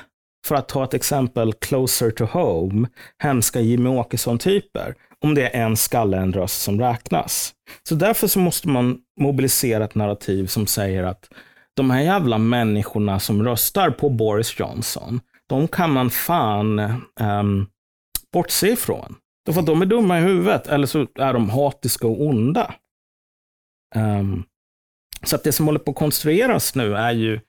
[0.47, 2.87] för att ta ett exempel, closer to home,
[3.23, 4.95] hemska Jimmy Åkesson-typer.
[5.19, 7.53] Om det är en skalle, en röst som räknas.
[7.89, 11.29] Så därför så måste man mobilisera ett narrativ som säger att
[11.73, 16.79] de här jävla människorna som röstar på Boris Johnson, de kan man fan
[17.19, 17.67] um,
[18.33, 19.15] bortse ifrån.
[19.45, 22.73] Därför att de är dumma i huvudet, eller så är de hatiska och onda.
[23.95, 24.43] Um,
[25.23, 27.39] så att det som håller på att konstrueras nu är ju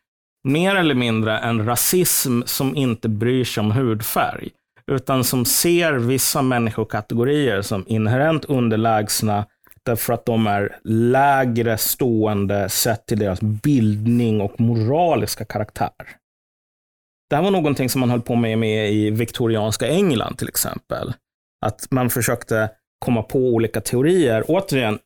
[0.48, 4.50] mer eller mindre en rasism som inte bryr sig om hudfärg,
[4.86, 9.46] utan som ser vissa människokategorier som inherent underlägsna
[9.82, 15.90] därför att de är lägre stående sett till deras bildning och moraliska karaktär.
[17.30, 21.12] Det här var någonting som man höll på med, med i viktorianska England till exempel.
[21.66, 22.70] Att man försökte
[23.04, 24.98] komma på olika teorier, återigen,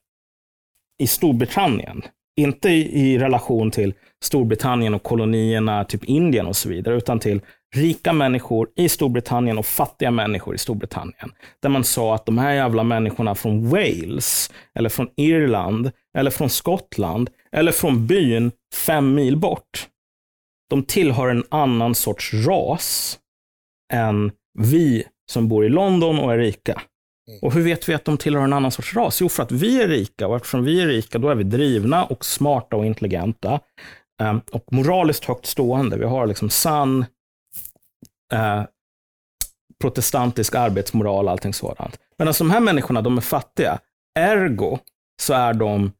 [1.03, 2.01] i Storbritannien.
[2.35, 7.41] Inte i, i relation till Storbritannien och kolonierna, typ Indien och så vidare, utan till
[7.75, 11.31] rika människor i Storbritannien och fattiga människor i Storbritannien.
[11.61, 16.49] Där man sa att de här jävla människorna från Wales, eller från Irland, eller från
[16.49, 18.51] Skottland, eller från byn
[18.85, 19.87] fem mil bort,
[20.73, 23.19] de tillhör en annan sorts ras
[23.93, 26.81] än vi som bor i London och är rika.
[27.41, 29.21] Och hur vet vi att de tillhör en annan sorts ras?
[29.21, 32.05] Jo, för att vi är rika och eftersom vi är rika, då är vi drivna
[32.05, 33.59] och smarta och intelligenta.
[34.21, 35.97] Um, och moraliskt högt stående.
[35.97, 37.05] Vi har liksom sann
[38.33, 38.63] uh,
[39.81, 41.99] protestantisk arbetsmoral och allting sådant.
[42.17, 43.79] Men alltså de här människorna, de är fattiga.
[44.19, 44.79] Ergo
[45.21, 45.91] så är de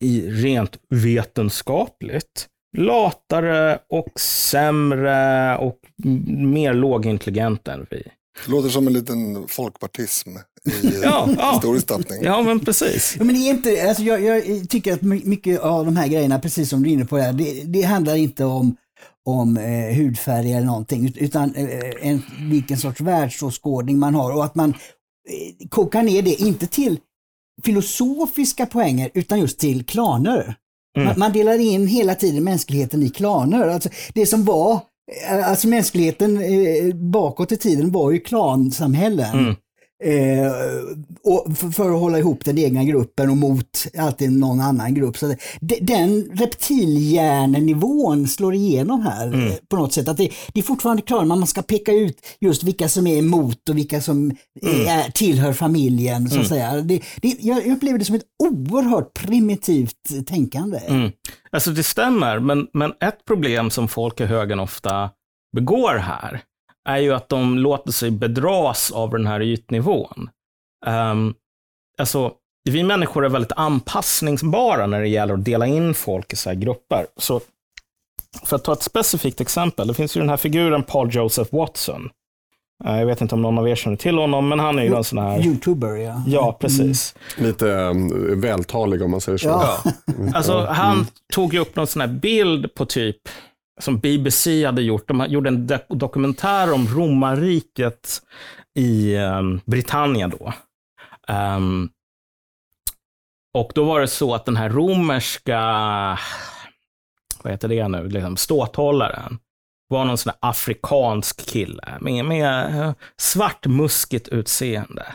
[0.00, 5.78] i rent vetenskapligt latare och sämre och
[6.38, 8.02] mer lågintelligenta än vi.
[8.46, 10.36] Det låter som en liten folkpartism i
[11.02, 11.52] Ja, ja.
[11.54, 12.18] historisk tappning.
[12.22, 13.14] Ja, men precis.
[13.18, 16.08] Ja, men det är inte, alltså jag, jag tycker att my- mycket av de här
[16.08, 18.76] grejerna, precis som du är inne på, här, det, det handlar inte om,
[19.26, 24.44] om eh, hudfärg eller någonting, ut- utan eh, en, vilken sorts världsåskådning man har och
[24.44, 26.98] att man eh, kokar ner det, inte till
[27.64, 30.56] filosofiska poänger, utan just till klaner.
[30.96, 33.68] Man, man delar in hela tiden mänskligheten i klaner.
[33.68, 34.72] Alltså, det som var,
[35.30, 39.38] eh, alltså mänskligheten eh, bakåt i tiden var ju klansamhällen.
[39.38, 39.54] Mm.
[40.04, 40.52] Eh,
[41.24, 45.16] och för, för att hålla ihop den egna gruppen och mot alltid någon annan grupp.
[45.18, 46.24] Så det, de- den
[47.14, 49.46] reptilhjärnenivån slår igenom här Mm.
[49.46, 50.08] eh, på något sätt.
[50.08, 53.68] Att det, det är fortfarande klart, man ska peka ut just vilka som är emot
[53.68, 54.16] och vilka som
[54.62, 54.86] Mm.
[54.88, 56.30] är, tillhör familjen.
[56.30, 56.72] Så att säga.
[56.74, 60.78] Det, det, jag upplever det som ett oerhört primitivt tänkande.
[60.86, 61.10] Mm.
[61.52, 65.10] Alltså det stämmer, men, men ett problem som folk i högern ofta
[65.56, 66.40] begår här
[66.84, 70.30] är ju att de låter sig bedras av den här ytnivån.
[70.86, 71.34] Um,
[71.98, 72.32] alltså,
[72.70, 76.56] vi människor är väldigt anpassningsbara när det gäller att dela in folk i så här
[76.56, 77.06] grupper.
[77.16, 77.40] Så
[78.44, 82.10] för att ta ett specifikt exempel, det finns ju den här figuren Paul Joseph Watson.
[82.84, 84.94] Eh, jag vet inte om någon av er känner till honom, men han är ju
[84.94, 85.46] en sån här...
[85.46, 86.22] Youtuber ja.
[86.26, 87.14] Ja, precis.
[87.36, 89.48] Lite um, vältalig om man säger så.
[89.48, 89.78] Ja.
[90.34, 93.16] Alltså, han tog ju upp någon sån här bild på typ,
[93.80, 95.08] som BBC hade gjort.
[95.08, 98.22] De gjorde en dokumentär om romarriket
[98.74, 100.52] i um, Britannien då.
[101.34, 101.90] Um,
[103.54, 105.58] och då var det så att den här romerska,
[107.42, 109.38] vad heter det nu, liksom ståthållaren,
[109.88, 115.06] var någon sån här afrikansk kille med, med eh, svart muskigt utseende.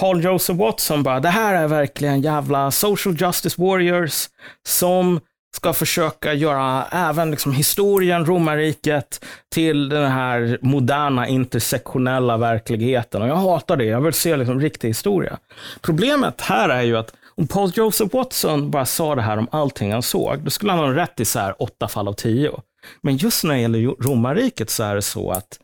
[0.00, 4.28] Paul Joseph Watson bara, det här är verkligen jävla social justice warriors
[4.66, 5.20] som
[5.54, 13.22] ska försöka göra även liksom historien, romarriket, till den här moderna intersektionella verkligheten.
[13.22, 13.84] Och jag hatar det.
[13.84, 15.38] Jag vill se liksom riktig historia.
[15.80, 19.92] Problemet här är ju att om Paul Joseph Watson bara sa det här om allting
[19.92, 22.60] han såg, då skulle han ha rätt i så här åtta fall av tio.
[23.00, 25.58] Men just när det gäller romarriket så är det så att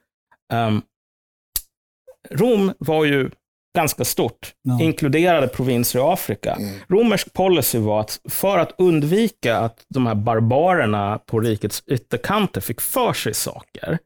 [0.53, 0.83] um,
[2.31, 3.31] Rom var ju
[3.77, 4.81] ganska stort, Ja.
[4.81, 6.59] inkluderade provinser i Afrika.
[6.89, 12.81] Romersk policy var att för att undvika att de här barbarerna på rikets ytterkanter fick
[12.81, 13.99] för sig saker,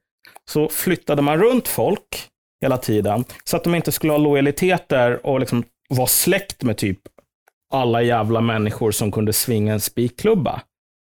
[0.51, 2.29] så flyttade man runt folk
[2.63, 6.99] hela tiden, så att de inte skulle ha lojaliteter och liksom vara släkt med typ
[7.73, 10.61] alla jävla människor som kunde svinga en spikklubba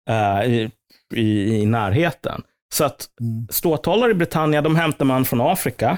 [0.09, 0.71] eh, i,
[1.15, 2.41] i, i närheten.
[2.73, 3.47] Så att Mm.
[3.49, 5.97] ståthållare i Britannia, de hämtar man från Afrika.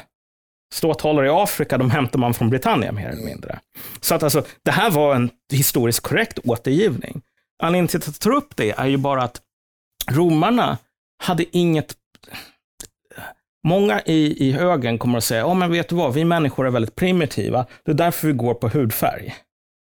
[0.73, 3.59] Ståthållare i Afrika, de hämtar man från Britannia mer eller mindre.
[4.01, 7.21] Så att alltså, det här var en historiskt korrekt återgivning.
[7.63, 9.41] Anledningen till att jag tar upp det är ju bara att
[10.11, 10.77] romarna
[11.23, 11.95] hade inget...
[13.67, 16.71] Många i, i högen kommer att säga, ja men vet du vad, vi människor är
[16.71, 17.65] väldigt primitiva.
[17.85, 19.35] Det är därför vi går på hudfärg.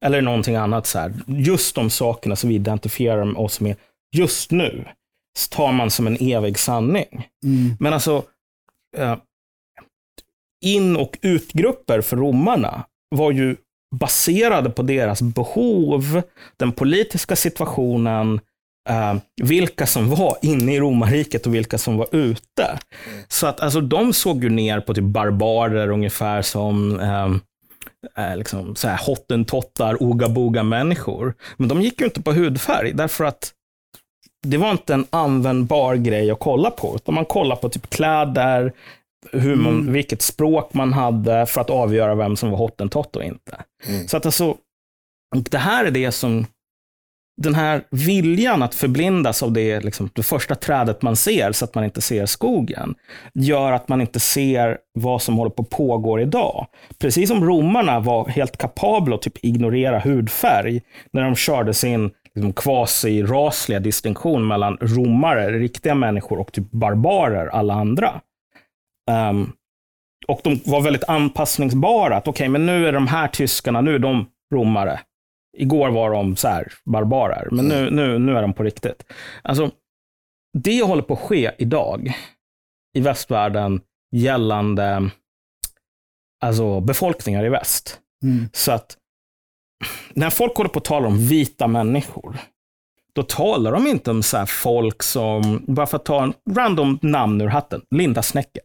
[0.05, 1.13] Eller någonting annat så här.
[1.27, 3.77] Just de sakerna som vi identifierar oss med
[4.17, 4.85] just nu
[5.51, 7.29] tar man som en evig sanning.
[7.45, 7.77] Mm.
[7.81, 8.25] Men alltså,
[8.97, 9.17] eh,
[10.63, 13.57] in och utgrupper för romarna var ju
[13.93, 16.23] baserade på deras behov,
[16.57, 18.41] den politiska situationen,
[18.89, 22.79] eh, vilka som var inne i romarriket och vilka som var ute.
[23.29, 27.31] Så att alltså, de såg ju ner på typ barbarer ungefär som eh,
[28.25, 31.35] eh liksom, så här, hottentottar, oga-boga-människor.
[31.57, 33.53] Men de gick ju inte på hudfärg, därför att
[34.47, 36.97] det var inte en användbar grej att kolla på.
[36.97, 38.73] Utan man kollade på typ kläder,
[39.33, 43.63] hur man, vilket språk man hade för att avgöra vem som var hottentott och inte.
[43.89, 44.09] Mm.
[44.09, 44.57] Så att alltså,
[45.51, 46.47] det här är det som,
[47.43, 51.75] den här viljan att förblindas av det, liksom, det första trädet man ser så att
[51.75, 52.95] man inte ser skogen,
[53.35, 56.67] gör att man inte ser vad som håller på att pågå idag.
[56.99, 62.53] Precis som romarna var helt kapabla att typ ignorera hudfärg när de körde sin liksom,
[62.53, 68.21] quasi-rasliga distinktion mellan romare, riktiga människor, och typ barbarer, alla andra.
[69.11, 69.53] Ehm,
[70.29, 72.17] och de var väldigt anpassningsbara.
[72.17, 75.01] Att okej, men nu är de här tyskarna, nu är de romare.
[75.59, 79.13] Igår var de så här, barbarer, men nu, nu, nu är de på riktigt.
[79.43, 79.71] Alltså,
[80.59, 82.13] det håller på att ske idag
[82.95, 83.81] i västvärlden
[84.13, 85.11] gällande
[86.45, 88.01] alltså, befolkningar i väst.
[88.23, 88.49] Mm.
[88.53, 88.97] Så att
[90.15, 92.37] när folk håller på att tala om vita människor,
[93.15, 97.41] då talar de inte om så folk som, bara för att ta en random namn
[97.41, 98.63] ur hatten, Linda Snecker.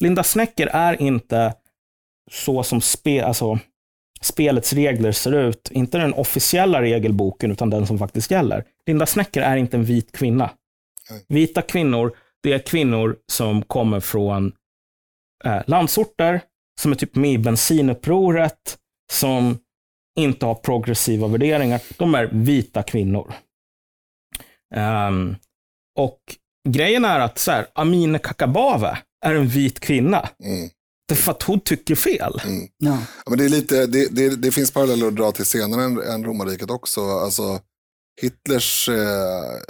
[0.00, 1.54] Linda Snecker är inte
[2.30, 3.58] så som spe, alltså,
[4.20, 8.64] spelets regler ser ut, inte den officiella regelboken, utan den som faktiskt gäller.
[8.86, 10.50] Linda Snecker är inte en vit kvinna.
[11.28, 14.52] Vita kvinnor, det är kvinnor som kommer från
[15.44, 16.40] eh, landsorter,
[16.80, 18.78] som är typ med i bensinupproret,
[19.12, 19.58] som
[20.18, 21.82] inte har progressiva värderingar.
[21.98, 23.32] De är vita kvinnor.
[24.74, 25.36] Ehm,
[25.98, 26.20] och
[26.68, 30.28] grejen är att så här, Amine Kakabaveh är en vit kvinna.
[30.44, 30.70] Mm.
[31.08, 32.40] Därför att hon tycker fel.
[32.44, 32.68] Mm.
[32.78, 32.98] Ja.
[33.24, 35.98] Ja, men det, är lite, det, det, det finns paralleller att dra till senare än,
[36.02, 37.00] än romarriket också.
[37.00, 37.60] Alltså,
[38.22, 39.60] Hitlers eh,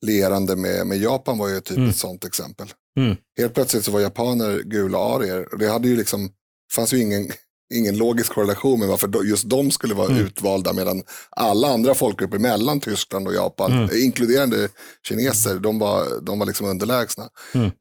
[0.00, 1.90] lerande med, med Japan var ju typ Mm.
[1.90, 2.72] ett sånt exempel.
[3.00, 3.16] Mm.
[3.38, 5.52] Helt plötsligt så var japaner gula arier.
[5.52, 6.30] Och det hade ju liksom,
[6.74, 7.30] fanns ju ingen,
[7.74, 10.24] ingen logisk korrelation med varför just de skulle vara Mm.
[10.26, 13.90] utvalda medan alla andra folkgrupper mellan Tyskland och Japan, Mm.
[14.02, 14.68] inkluderande
[15.08, 17.28] kineser, de var, de var liksom underlägsna.
[17.54, 17.66] Mm.
[17.66, 17.72] Eh,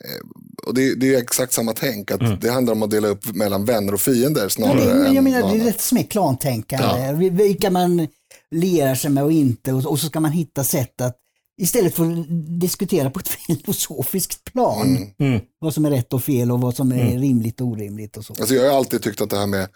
[0.68, 2.40] och det, det är exakt samma tänk, att Mm.
[2.42, 5.16] det handlar om att dela upp mellan vänner och fiender Ja, snarare men, men jag
[5.18, 7.14] än menar, det är rätt som är klantänkande.
[7.18, 8.08] Vi- Vilka man
[8.52, 11.16] lierar sig med och inte och, och så ska man hitta sätt att
[11.62, 12.26] istället för att
[12.60, 15.10] diskutera på ett filosofiskt plan Mm.
[15.20, 15.42] Mm.
[15.60, 17.20] vad som är rätt och fel och vad som är Mm.
[17.22, 18.34] rimligt och orimligt och så.
[18.34, 19.68] Alltså jag har alltid tyckt att det här med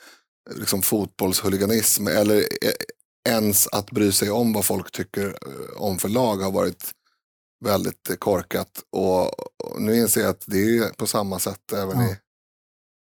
[0.56, 2.72] liksom fotbollshuliganism eller eh,
[3.30, 6.92] ens att bry sig om vad folk tycker eh, om för lag har varit
[7.66, 8.72] väldigt korkat.
[8.92, 9.32] Och,
[9.82, 12.10] nu inser jag att det är på samma sätt även Ja.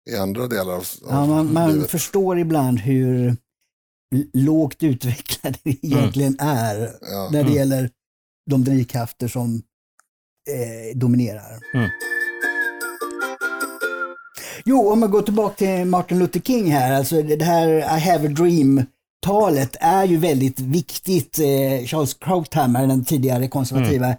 [0.10, 1.92] i, i andra delar av, av Ja, man, man livet.
[1.92, 3.38] förstår ibland hur
[4.34, 7.24] lågt utvecklade vi egentligen är Ja.
[7.32, 7.54] när det Mm.
[7.54, 7.92] gäller
[8.48, 9.62] de drivkrafter som
[10.50, 11.60] eh, dominerar.
[11.74, 11.90] Mm.
[14.66, 18.28] Jo, om man går tillbaka till Martin Luther King här, alltså det här I have
[18.28, 21.40] a dream-talet är ju väldigt viktigt.
[21.40, 24.16] Eh, Charles Krauthammer, den tidigare konservativa,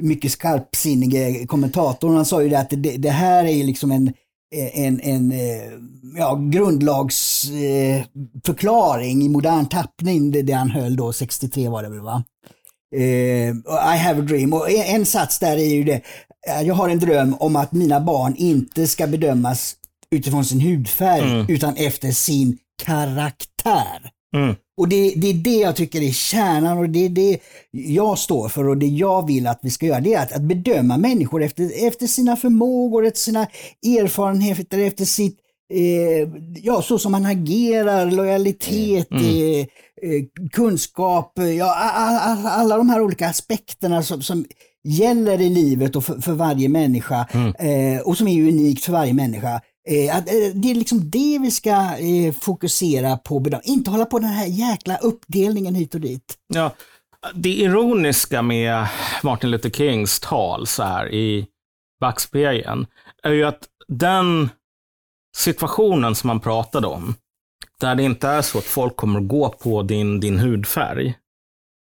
[0.00, 4.12] mycket skarpsinnige kommentatorn, han sa ju det att det, det här är liksom en
[4.52, 5.72] en, en eh,
[6.16, 12.24] ja, grundlagsförklaring i modern tappning, det, det han höll då, 63 var det väl va?
[12.96, 13.48] Eh,
[13.94, 14.52] I have a dream.
[14.52, 16.00] Och en, sats där är ju det,
[16.48, 19.74] eh, jag har en dröm om att mina barn inte ska bedömas
[20.10, 21.46] utifrån sin hudfärg Mm.
[21.48, 24.10] utan efter sin karaktär.
[24.36, 24.54] Mm.
[24.76, 27.38] Och det, det är det jag tycker är kärnan och det är det
[27.70, 30.00] jag står för och det jag vill att vi ska göra.
[30.00, 33.46] Det är att, att bedöma människor efter, efter sina förmågor, efter sina
[34.00, 35.38] erfarenheter, efter sitt,
[35.74, 36.28] eh,
[36.62, 39.24] ja så som man agerar, lojalitet, Mm.
[39.24, 39.66] Eh, eh,
[40.52, 44.44] kunskap, eh, ja a- a- a- alla de här olika aspekterna som, som
[44.84, 47.54] gäller i livet och för, för varje människa Mm.
[47.96, 49.60] eh, och som är unikt för varje människa.
[49.88, 54.18] Eh, att, eh, det är liksom det vi ska eh, fokusera på, inte hålla på
[54.18, 56.34] den här jäkla uppdelningen hit och dit.
[56.54, 56.74] Ja,
[57.34, 58.86] det ironiska med
[59.22, 61.46] Martin Luther Kings tal så här i
[62.00, 62.86] backspegeln
[63.22, 64.50] är ju att den
[65.36, 67.14] situationen som man pratade om,
[67.80, 71.14] där det inte är så att folk kommer att gå på din, din hudfärg,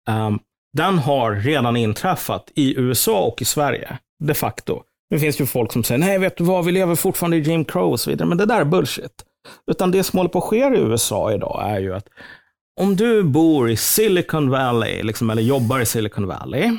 [0.10, 0.40] um,
[0.78, 3.98] den har redan inträffat i USA och i Sverige.
[4.20, 4.84] De facto.
[5.10, 7.66] Nu finns ju folk som säger, nej vet du vad, vi lever fortfarande i Jim
[7.66, 8.30] Crow och så vidare.
[8.30, 9.26] Men det där är bullshit.
[9.72, 12.08] Utan det som håller på att ske i USA idag är ju att
[12.82, 16.72] om du bor i Silicon Valley, liksom, eller jobbar i Silicon Valley,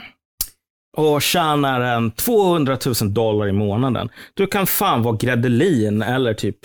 [0.96, 4.09] och tjänar en 200 000 dollar i månaden.
[4.34, 6.59] Du kan fan vara Gredelin eller typ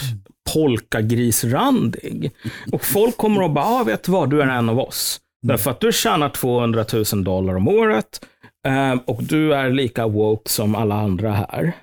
[0.54, 2.32] polkagrisrandig.
[2.72, 5.20] Och folk kommer att bara, ah, vet du vad, du är en av oss.
[5.44, 5.54] Mm.
[5.54, 8.26] Därför att du tjänar 200 000 dollar om året
[8.68, 11.74] eh, och du är lika woke som alla andra här.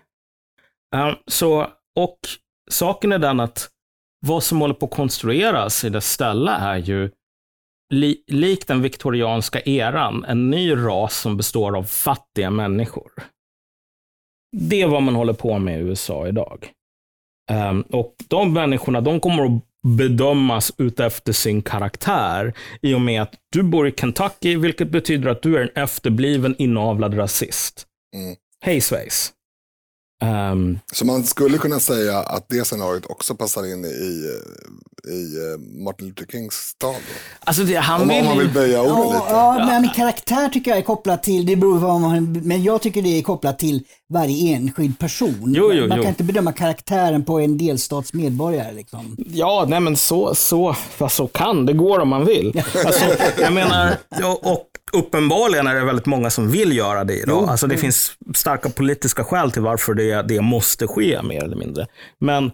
[0.95, 2.19] Eh, så, och
[2.71, 3.69] saken är den att
[4.27, 7.11] vad som håller på att konstrueras i det ställe är ju
[7.95, 13.11] li, likt den viktorianska eran, en ny ras som består av fattiga människor.
[14.57, 16.71] Det är vad man håller på med i USA idag.
[17.53, 23.35] Um, och de människorna, de kommer att bedömas utefter sin karaktär i och med att
[23.53, 27.87] du bor i Kentucky, vilket betyder att du är en efterbliven inavlad rasist.
[28.17, 28.37] Mm.
[28.61, 29.33] Hej svejs.
[30.23, 33.89] Um, så man skulle kunna säga att det scenariot också passar in i,
[35.09, 36.95] i eh, Martin Luther Kings stad?
[37.41, 38.21] Alltså det, han om, vill...
[38.21, 39.33] om man vill böja orden ja, lite.
[39.33, 42.83] Ja, men karaktär tycker jag är kopplat till, det beror på vad man, men jag
[42.83, 43.85] tycker det är kopplat till
[44.15, 45.53] varje enskild person.
[45.57, 46.03] Jo, jo, man jo.
[46.03, 48.73] kan inte bedöma karaktären på en delstats medborgare.
[48.73, 49.17] Liksom.
[49.17, 50.77] Ja, nej men så, så,
[51.11, 52.63] så kan det går om man vill.
[52.87, 53.05] Alltså,
[53.41, 53.97] jag menar,
[54.43, 57.49] och uppenbarligen är det väldigt många som vill göra det idag.
[57.49, 61.87] Alltså, det finns starka politiska skäl till varför det, det måste ske, mer eller mindre.
[62.21, 62.51] Men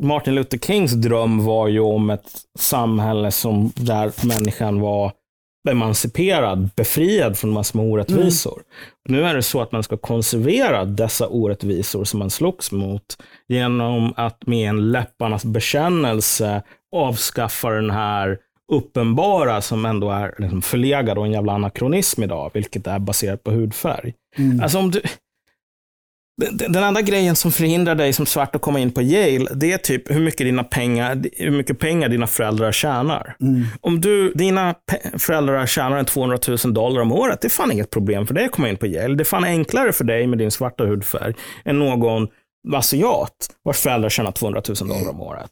[0.00, 5.12] Martin Luther Kings dröm var ju om ett samhälle som, där människan var
[5.70, 8.62] emanciperad, befriad från massor med orättvisor.
[9.08, 9.20] Mm.
[9.20, 13.16] Nu är det så att man ska konservera dessa orättvisor som man slogs mot
[13.48, 16.62] genom att med en läpparnas bekännelse
[16.96, 18.38] avskaffa den här
[18.72, 23.50] uppenbara som ändå är liksom förlegad och en jävla anakronism idag, vilket är baserat på
[23.50, 24.14] hudfärg.
[24.38, 24.60] Mm.
[24.60, 25.02] Alltså om du,
[26.40, 29.78] den enda grejen som förhindrar dig som svart att komma in på Yale, det är
[29.78, 33.36] typ hur mycket, dina pengar, hur mycket pengar dina föräldrar tjänar.
[33.40, 33.64] Mm.
[33.80, 34.74] Om du, dina
[35.18, 38.50] föräldrar tjänar 200 000 dollar om året, det är fan inget problem för dig att
[38.50, 39.14] komma in på Yale.
[39.14, 42.28] Det är fan enklare för dig med din svarta hudfärg än någon
[42.74, 45.50] asiat vars föräldrar tjänar 200 000 dollar om året.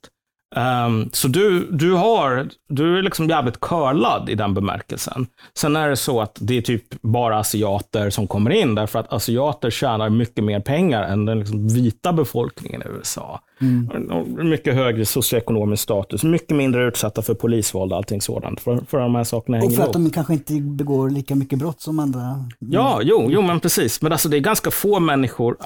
[0.57, 5.27] Um, så du, du, har, du är liksom jävligt curlad i den bemärkelsen.
[5.55, 9.13] Sen är det så att det är typ bara asiater som kommer in, därför att
[9.13, 13.41] asiater tjänar mycket mer pengar än den liksom vita befolkningen i USA.
[13.61, 14.49] Mm.
[14.49, 18.61] Mycket högre socioekonomisk status, mycket mindre utsatta för polisvåld och allting sådant.
[18.61, 21.81] För, för de här sakerna och för att de kanske inte begår lika mycket brott
[21.81, 22.45] som andra.
[22.59, 24.03] Ja, jo, jo men precis.
[24.03, 25.57] Men alltså det är ganska få människor.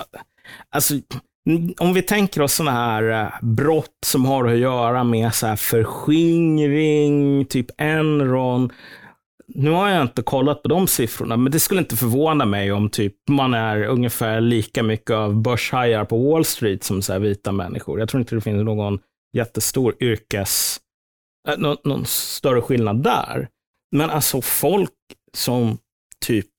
[0.70, 0.94] Alltså,
[1.78, 5.56] om vi tänker oss sådana här eh, brott som har att göra med så här
[5.56, 8.72] förskingring, typ Enron.
[9.46, 12.90] Nu har jag inte kollat på de siffrorna, men det skulle inte förvåna mig om
[12.90, 17.52] typ man är ungefär lika mycket av börshajar på Wall Street som så här vita
[17.52, 17.98] människor.
[17.98, 18.98] Jag tror inte det finns någon
[19.36, 20.80] jättestor yrkes,
[21.48, 23.48] eh, äh, någon, någon större skillnad där.
[23.96, 24.90] Men alltså folk
[25.36, 25.78] som
[26.26, 26.50] typ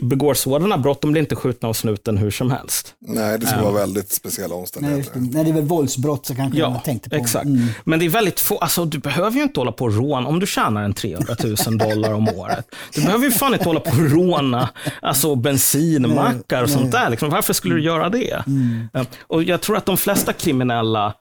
[0.00, 2.94] begår sådana brott, de blir inte skjutna och snuten hur som helst.
[2.98, 5.10] Nej, det ska um, vara väldigt speciella omständigheter.
[5.14, 5.34] Nej, det.
[5.34, 7.16] Nej, det är väl våldsbrott så kanske ja, man tänkte på.
[7.16, 7.44] Exakt.
[7.44, 7.68] Mm.
[7.84, 10.40] Men det är väldigt få, alltså du behöver ju inte hålla på och råna, om
[10.40, 12.74] du tjänar en 300 000 dollar om året.
[12.94, 14.68] Du behöver ju fan inte hålla på och råna
[15.02, 17.10] alltså, bensinmackar och nej, sånt där.
[17.10, 17.30] Liksom.
[17.30, 18.42] Varför skulle du göra det?
[18.46, 18.88] Mm.
[19.20, 21.14] Och jag tror att de flesta kriminella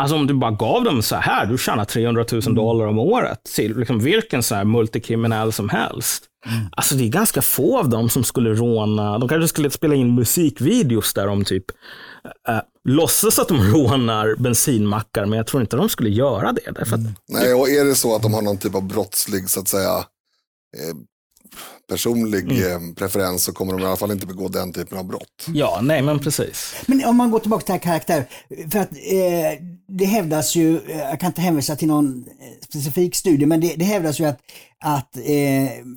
[0.00, 2.54] Alltså om du bara gav dem så här, du tjänar 300 000 mm.
[2.54, 6.24] dollar om året till liksom vilken så här multikriminell som helst.
[6.46, 6.66] Mm.
[6.72, 10.14] Alltså det är ganska få av dem som skulle råna, de kanske skulle spela in
[10.14, 11.64] musikvideos där de typ
[12.48, 16.72] äh, låtsas att de rånar bensinmackar, men jag tror inte de skulle göra det.
[16.74, 17.12] Därför att, mm.
[17.28, 19.96] Nej, och är det så att de har någon typ av brottslig, så att säga,
[20.76, 20.96] eh,
[21.90, 22.88] personlig mm.
[22.88, 25.46] Eh, preferens så kommer de i alla fall inte begå den typen av brott.
[25.46, 26.74] Ja, nej men precis.
[26.86, 28.28] Men om man går tillbaka till karaktär,
[28.70, 33.14] för att eh, det hävdas ju, eh, jag kan inte hänvisa till någon eh, specifik
[33.14, 34.40] studie, men det, det hävdas ju att,
[34.84, 35.22] att eh,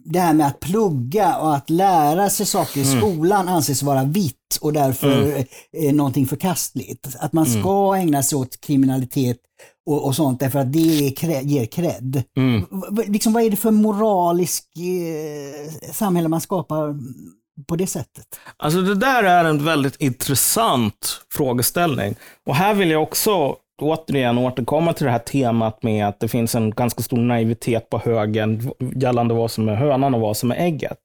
[0.06, 3.00] det här med att plugga och att lära sig saker i mm.
[3.00, 5.46] skolan anses vara vitt och därför mm.
[5.78, 7.08] eh, någonting förkastligt.
[7.20, 7.62] Att man mm.
[7.62, 9.38] ska ägna sig åt kriminalitet
[9.86, 12.24] och, och sånt därför att det krä, ger cred.
[12.38, 12.66] Mm.
[13.08, 16.96] Liksom, vad är det för moralisk eh, samhälle man skapar
[17.68, 18.26] på det sättet?
[18.58, 22.16] Alltså det där är en väldigt intressant frågeställning.
[22.46, 26.56] Och här vill jag också återigen återkomma till det här temat med att det finns
[26.56, 30.56] en ganska stor naivitet på högen gällande vad som är hönan och vad som är
[30.56, 31.00] ägget.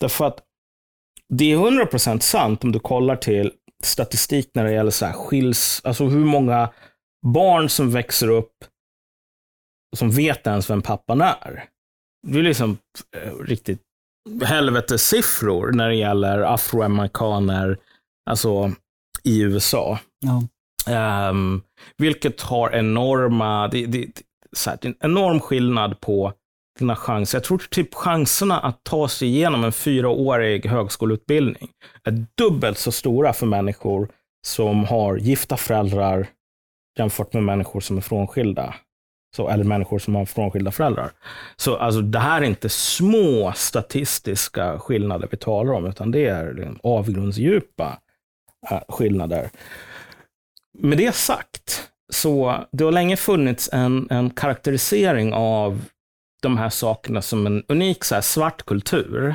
[0.00, 0.38] Därför att
[1.28, 3.52] det är 100% sant om du kollar till
[3.84, 6.68] statistik när det gäller så här skils, alltså hur många
[7.26, 8.64] barn som växer upp
[9.96, 11.64] som vet ens vem pappan är.
[12.26, 12.78] det är liksom
[13.16, 13.82] eh, riktigt
[14.44, 17.78] helvetessiffror när det gäller afroamerikaner
[18.30, 18.72] alltså,
[19.22, 19.98] i USA.
[20.20, 20.42] Ja.
[21.30, 21.62] Um,
[21.96, 24.06] vilket har enorma, det, det,
[24.56, 26.32] så här, det är en enorm skillnad på
[26.78, 27.38] dina chanser.
[27.38, 31.70] Jag tror typ chanserna att ta sig igenom en fyraårig högskoleutbildning
[32.04, 34.08] är dubbelt så stora för människor
[34.46, 36.28] som har gifta föräldrar
[36.98, 38.74] jämfört med människor som är frånskilda.
[39.36, 41.10] Så, eller människor som har frånskilda föräldrar.
[41.56, 46.54] Så alltså, det här är inte små statistiska skillnader vi talar om, utan det är
[46.54, 47.98] liksom avgrundsdjupa
[48.70, 49.50] eh, skillnader.
[50.78, 55.84] Med det sagt, så det har länge funnits en, en karaktärisering av
[56.42, 59.34] de här sakerna som en unik så här, svart kultur.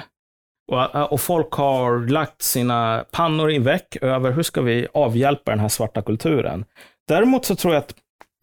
[0.71, 5.51] Och, eh, och, folk har lagt sina pannor i väck över hur ska vi avhjälpa
[5.51, 6.65] den här svarta kulturen.
[7.07, 7.95] Däremot så tror jag att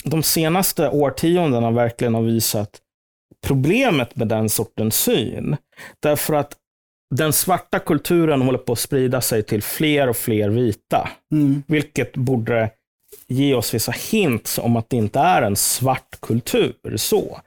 [0.05, 2.81] de senaste årtiondena verkligen har visat
[3.47, 5.57] problemet med den sortens syn.
[6.01, 6.57] Därför att
[7.15, 11.09] den svarta kulturen håller på att sprida sig till fler och fler vita.
[11.33, 11.63] Mm.
[11.67, 12.71] Vilket borde
[13.27, 16.97] ge oss vissa hints om att det inte är en svart kultur.
[16.97, 17.41] så.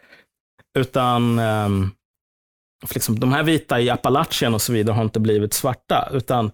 [0.78, 1.92] Utan um,
[2.94, 6.10] liksom, de här vita i Appalachien och så vidare har inte blivit svarta.
[6.14, 6.52] Utan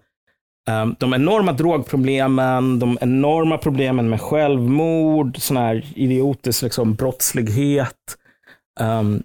[0.98, 8.16] de enorma drogproblemen, de enorma problemen med självmord, sån här idiotisk liksom, brottslighet.
[8.80, 9.22] Um,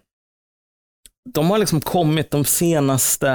[1.33, 3.27] de har liksom kommit de senaste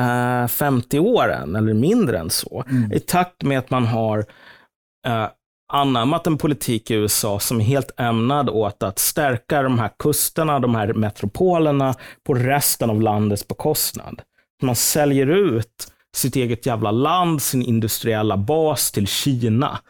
[0.51, 2.65] 50 åren, eller mindre än så.
[2.71, 2.93] Mm.
[2.93, 5.29] I takt med att man har uh,
[5.73, 10.59] anammat en politik i USA som är helt ämnad åt att stärka de här kusterna,
[10.59, 11.95] de här metropolerna
[12.27, 14.23] på resten av landets bekostnad.
[14.63, 19.81] Man säljer ut sitt eget jävla land, sin industriella bas till Kina.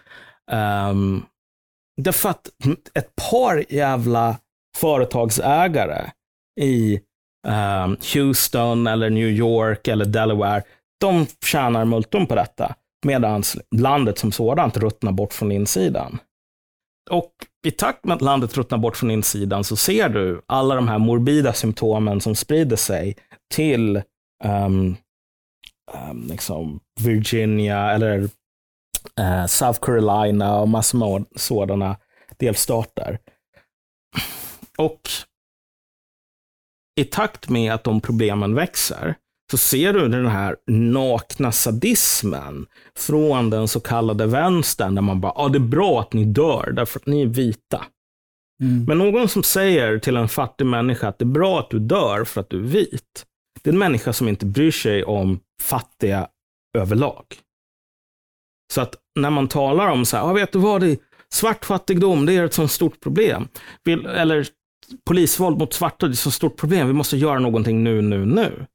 [0.51, 1.27] Ehm, um,
[1.97, 2.49] därför att
[2.95, 4.37] ett par jävla
[4.77, 6.11] företagsägare
[6.61, 7.01] i
[7.47, 10.62] um, Houston eller New York eller Delaware,
[11.01, 12.75] de tjänar multum på detta
[13.07, 13.43] medan
[13.77, 16.18] landet som sådant ruttnar bort från insidan.
[17.11, 17.33] Och
[17.66, 20.99] i takt med att landet ruttnar bort från insidan så ser du alla de här
[20.99, 23.16] morbida symptomen som sprider sig
[23.55, 24.03] till
[24.45, 24.97] um,
[25.93, 28.18] um, liksom Virginia eller
[29.20, 31.97] uh, South Carolina och massor med sådana
[32.39, 33.18] delstater.
[34.78, 35.01] Och
[37.01, 39.14] i takt med att de problemen växer
[39.51, 42.66] så ser du den här nakna sadismen
[42.97, 46.24] från den så kallade vänstern, där man bara, ja ah, det är bra att ni
[46.24, 47.85] dör, därför att ni är vita.
[48.62, 48.85] Mm.
[48.85, 52.24] Men någon som säger till en fattig människa att det är bra att du dör
[52.24, 53.26] för att du är vit,
[53.65, 56.29] det är en människa som inte bryr sig om fattiga
[56.79, 57.25] överlag.
[58.73, 60.99] Så att när man talar om så här, ah, vet du vad, det är
[61.33, 63.49] svart fattigdom, det är ett sånt stort problem.
[63.85, 64.47] Vill, eller
[65.07, 68.27] polisvåld mot svarta, det är ett sånt stort problem, vi måste göra någonting nu, nu,
[68.27, 68.67] nu.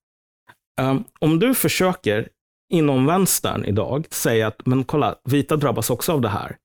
[0.82, 2.30] Um, om du försöker
[2.74, 6.58] inom vänstern idag säga att, men kolla, vita drabbas också av det här.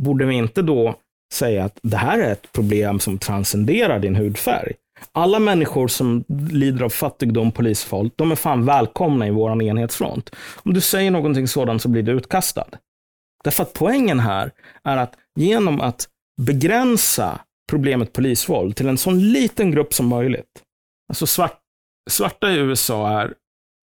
[0.00, 0.98] Borde vi inte då
[1.34, 4.72] säga att det här är ett problem som transcenderar din hudfärg?
[5.12, 10.30] Alla människor som lider av fattigdom, polisvåld, de är fan välkomna i vår enhetsfront.
[10.56, 12.66] Om du säger någonting sådant så blir du utkastad.
[13.44, 14.52] Därför att poängen här
[14.84, 16.08] är att genom att
[16.40, 17.40] begränsa
[17.70, 20.62] problemet polisvåld till en sån liten grupp som möjligt,
[21.08, 21.60] alltså svart,
[22.10, 23.34] svarta i USA är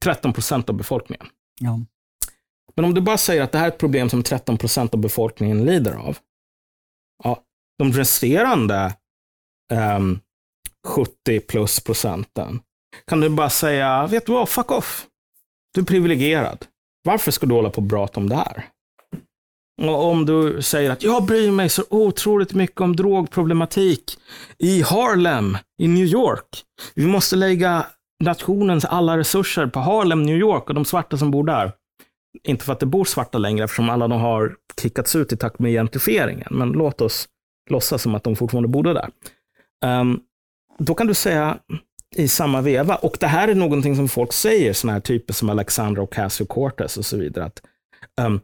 [0.04, 1.28] 13 procent av befolkningen.
[1.60, 1.80] Ja.
[2.76, 5.00] Men om du bara säger att det här är ett problem som 13 procent av
[5.00, 6.18] befolkningen lider av.
[7.24, 7.44] Ja,
[7.78, 8.96] de resterande
[9.74, 10.20] um,
[10.86, 12.60] 70 plus procenten
[13.08, 15.06] kan du bara säga, vet du vad, fuck off.
[15.74, 16.66] Du är privilegierad.
[17.04, 18.66] Varför ska du hålla på och prata om det här?
[19.82, 24.18] Och om du säger att jag bryr mig så otroligt mycket om drogproblematik
[24.58, 26.64] i Harlem, i New York.
[26.96, 27.86] Vi måste lägga
[28.24, 31.72] nationens alla resurser på Harlem, New York och de svarta som bor där.
[32.44, 35.60] Inte för att det bor svarta längre eftersom alla de har kickats ut i takt
[35.60, 36.48] med gentrifieringen.
[36.52, 37.28] Men låt oss
[37.70, 39.10] låtsas som att de fortfarande bodde där.
[39.86, 40.20] Um,
[40.78, 41.58] då kan du säga
[42.16, 45.50] i samma veva, och det här är någonting som folk säger, sådana här typer som
[45.50, 47.62] Alexandra Ocasio-Cortez och så vidare, att
[48.22, 48.40] um,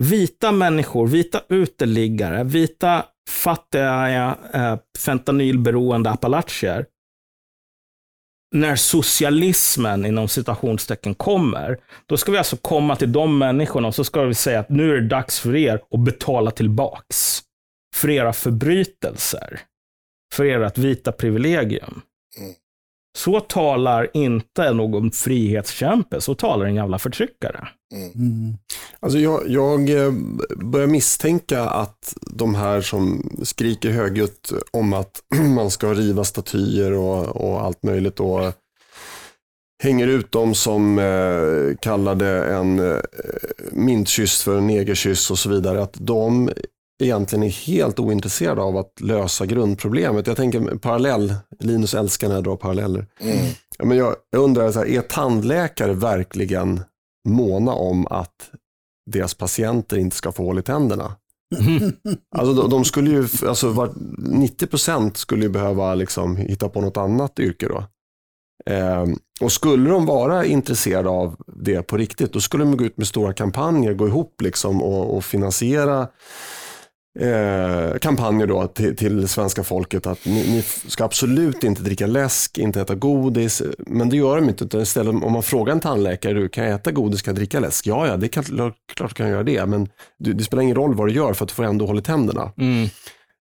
[0.00, 6.86] vita människor, vita uteliggare, vita fattiga uh, fentanylberoende appalachier,
[8.54, 14.04] när socialismen inom citationstecken kommer, då ska vi alltså komma till de människorna och så
[14.04, 17.42] ska vi säga att nu är det dags för er att betala tillbaks
[17.94, 19.60] för era förbrytelser,
[20.32, 22.00] för ert vita privilegium.
[22.38, 22.54] Mm.
[23.18, 27.68] Så talar inte någon frihetskämpe, så talar en jävla förtryckare.
[27.94, 28.56] Mm.
[29.00, 30.12] Alltså jag, jag eh,
[30.56, 35.22] börjar misstänka att de här som skriker högljutt om att
[35.54, 38.52] man ska riva statyer och, och allt möjligt och
[39.82, 43.00] hänger ut de som eh, kallade en eh,
[43.72, 45.82] mintkyss för en negerkyss och så vidare.
[45.82, 46.50] Att de
[47.02, 50.26] egentligen är helt ointresserade av att lösa grundproblemet.
[50.26, 53.06] Jag tänker parallell, Linus älskar när jag drar paralleller.
[53.20, 53.46] Mm.
[53.78, 56.80] Men jag, jag undrar, så här, är tandläkare verkligen
[57.28, 58.50] måna om att
[59.10, 61.16] deras patienter inte ska få hål i tänderna?
[62.36, 66.96] Alltså, de, de skulle ju, alltså, var, 90% skulle ju behöva liksom, hitta på något
[66.96, 67.84] annat yrke då.
[68.70, 72.96] Ehm, och skulle de vara intresserade av det på riktigt, då skulle de gå ut
[72.96, 76.08] med stora kampanjer, gå ihop liksom och, och finansiera
[77.20, 82.58] eh, kampanjer då till, till svenska folket att ni, ni ska absolut inte dricka läsk,
[82.58, 83.62] inte äta godis.
[83.78, 84.64] Men det gör de inte.
[84.64, 87.60] Utan istället om man frågar en tandläkare, du, kan jag äta godis, kan jag dricka
[87.60, 87.86] läsk?
[87.86, 89.66] Ja, ja, det är klart, kan göra det.
[89.66, 89.88] Men
[90.18, 92.52] du, det spelar ingen roll vad du gör för att du får ändå hålla tänderna.
[92.58, 92.88] Mm.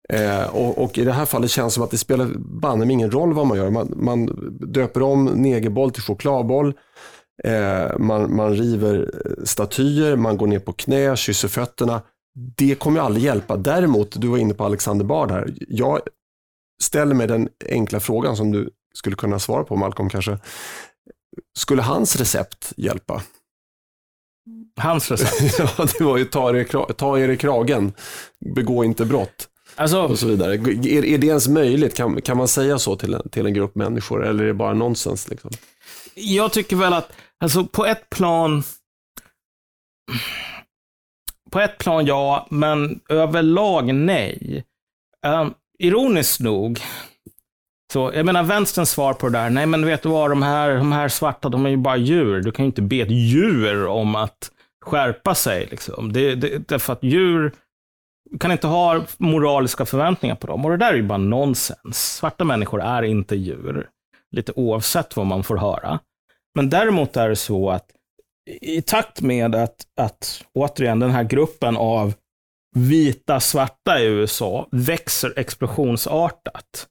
[0.08, 2.26] Eh, och, och, i det här fallet känns det som att det spelar
[2.60, 3.70] banne ingen roll vad man gör.
[3.70, 4.26] Man, man
[4.72, 6.74] döper om negerboll till chokladboll.
[7.44, 9.10] Eh, man, man river
[9.44, 12.02] statyer, man går ner på knä, kysser fötterna.
[12.34, 13.56] Det kommer ju aldrig hjälpa.
[13.56, 15.54] Däremot, du var inne på Alexander Bard här.
[15.68, 16.00] Jag
[16.82, 20.38] ställer mig den enkla frågan som du skulle kunna svara på, Malcolm kanske.
[21.58, 23.22] Skulle hans recept hjälpa?
[24.80, 25.58] Hans recept.
[25.78, 27.92] ja, det var ju ta er, ta er i kragen,
[28.54, 30.54] begå inte brott Alltså, och så vidare.
[30.54, 31.94] Är, är det ens möjligt?
[31.94, 34.74] Kan, kan man säga så till en, till en grupp människor eller är det bara
[34.74, 35.28] nonsens?
[35.28, 35.50] Liksom?
[36.14, 38.62] jag tycker väl att, alltså på ett plan,
[41.54, 44.64] på ett plan ja, men överlag nej.
[45.26, 46.80] Um, ironiskt nog,
[47.92, 50.74] så, jag menar vänsterns svar på det där, nej men vet du vad, de här,
[50.76, 52.40] de här svarta, de är ju bara djur.
[52.42, 54.50] Du kan ju inte be ett djur om att
[54.84, 55.66] skärpa sig.
[55.70, 56.12] Liksom.
[56.12, 57.52] Det, det, därför att djur
[58.40, 60.64] kan inte ha moraliska förväntningar på dem.
[60.64, 62.14] Och det där är ju bara nonsens.
[62.16, 63.88] Svarta människor är inte djur.
[64.30, 65.98] Lite oavsett vad man får höra.
[66.54, 67.86] Men däremot är det så att
[68.46, 72.14] i takt med att, att återigen den här gruppen av
[72.74, 76.86] vita svarta i USA växer explosionsartat,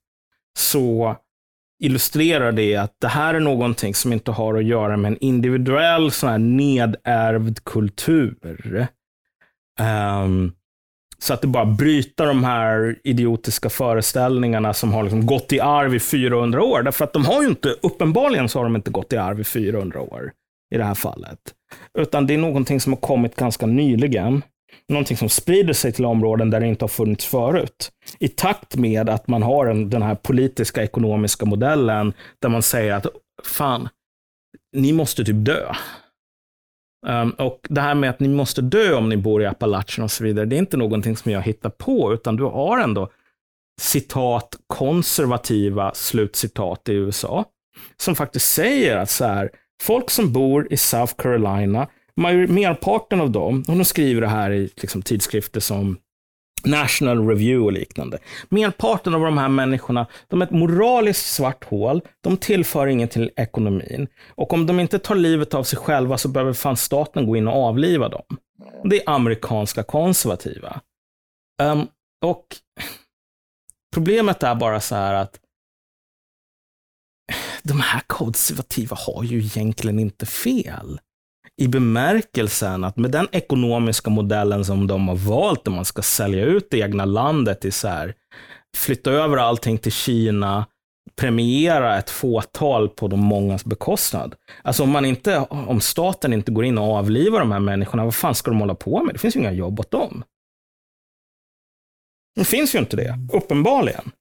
[0.60, 1.16] så
[1.84, 6.12] illustrerar det att det här är någonting som inte har att göra med en individuell
[6.12, 8.88] sån här nedärvd kultur.
[10.24, 10.54] Um,
[11.20, 15.96] så att det bara bryter de här idiotiska föreställningarna som har liksom gått i arv
[15.96, 16.82] i 400 år.
[16.82, 19.44] Därför att de har ju inte, uppenbarligen så har de inte gått i arv i
[19.44, 20.32] 400 år
[20.74, 21.40] i det här fallet.
[21.98, 24.42] Utan det är någonting som har kommit ganska nyligen.
[24.90, 27.92] Någonting som sprider sig till områden där det inte har funnits förut.
[28.20, 32.94] I takt med att man har en, den här politiska ekonomiska modellen där man säger
[32.94, 33.08] att
[33.44, 33.90] fan,
[34.76, 35.74] ni måste typ dö.
[37.08, 40.12] Um, och det här med att ni måste dö om ni bor i Appalachen och
[40.12, 43.10] så vidare, det är inte någonting som jag hittar på, utan du har ändå
[43.82, 47.46] citat konservativa slutcitat i USA,
[47.98, 49.50] som faktiskt säger att så här,
[49.84, 51.88] folk som bor i South Carolina,
[52.48, 55.98] merparten av dem, och de skriver det här i liksom, tidskrifter som
[56.66, 58.20] National Review och liknande.
[58.50, 62.02] Merparten av de här människorna, de är ett moraliskt svart hål.
[62.22, 64.08] De tillför inget till ekonomin.
[64.36, 67.48] Och om de inte tar livet av sig själva så behöver fan staten gå in
[67.48, 68.38] och avliva dem.
[68.84, 70.82] Det är amerikanska konservativa.
[71.62, 71.88] Um,
[72.26, 72.46] och
[73.94, 75.40] problemet är bara så här att
[77.64, 81.00] de här konservativa har ju egentligen inte fel
[81.62, 86.46] i bemärkelsen att med den ekonomiska modellen som de har valt, där man ska sälja
[86.46, 88.14] ut det egna landet i så här,
[88.78, 90.66] flytta över allting till Kina,
[91.16, 94.36] premiera ett fåtal på de mångas bekostnad.
[94.62, 98.16] Alltså om, man inte, om staten inte går in och avlivar de här människorna, vad
[98.16, 99.16] fan ska de hålla på med?
[99.16, 100.24] Det finns ju inga jobb åt dem.
[102.36, 104.12] Det finns ju inte det, uppenbarligen.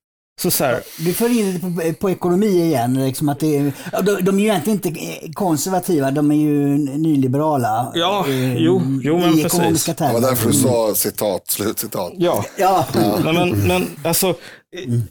[0.40, 3.04] Så så här, Du för in det på, på ekonomi igen.
[3.04, 6.78] Liksom att det är, ja, de, de är ju egentligen inte konservativa, de är ju
[6.78, 7.92] nyliberala.
[7.94, 9.84] Ja, eh, jo, jo, men precis.
[9.84, 10.12] Det termer.
[10.12, 12.12] var därför du sa citat, slutcitat.
[12.16, 12.86] Ja, Ja,
[13.24, 14.34] Nej, men, men alltså,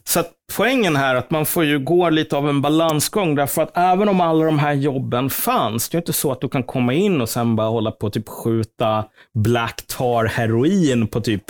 [0.04, 3.62] så att poängen här är att man får ju gå lite av en balansgång, därför
[3.62, 6.64] att även om alla de här jobben fanns, det är inte så att du kan
[6.64, 11.44] komma in och sen bara hålla på och typ skjuta black tar heroin på typ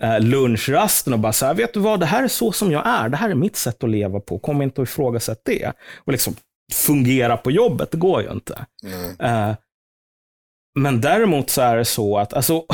[0.00, 2.86] eh, lunchrasten och bara så här, vet du vad, det här är så som jag
[2.86, 5.72] är, det här är mitt sätt att leva på, kom inte och ifrågasätt det.
[6.04, 6.34] Och liksom
[6.72, 8.66] fungera på jobbet, det går ju inte.
[9.18, 9.54] Eh,
[10.78, 12.64] men däremot så är det så att, alltså,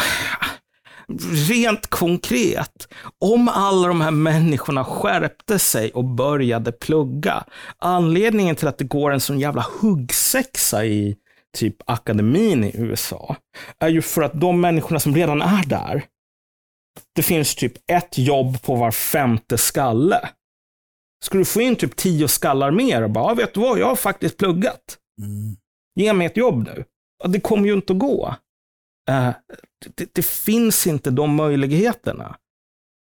[1.49, 2.89] rent konkret,
[3.21, 7.45] om alla de här människorna skärpte sig och började plugga,
[7.79, 11.17] anledningen till att det går en sån jävla huggsexa i
[11.57, 13.37] typ akademin i USA,
[13.79, 16.05] är ju för att de människorna som redan är där,
[17.15, 20.29] det finns typ ett jobb på var femte skalle.
[21.25, 23.87] Ska du få in typ tio skallar mer och bara, "Ja, vet du vad, jag
[23.87, 24.99] har faktiskt pluggat.
[25.23, 25.57] Mm.
[25.95, 26.85] Ge mig ett jobb nu.
[27.25, 28.35] Det kommer ju inte att gå.
[29.09, 29.29] Eh,
[29.95, 32.37] det, det finns inte de möjligheterna.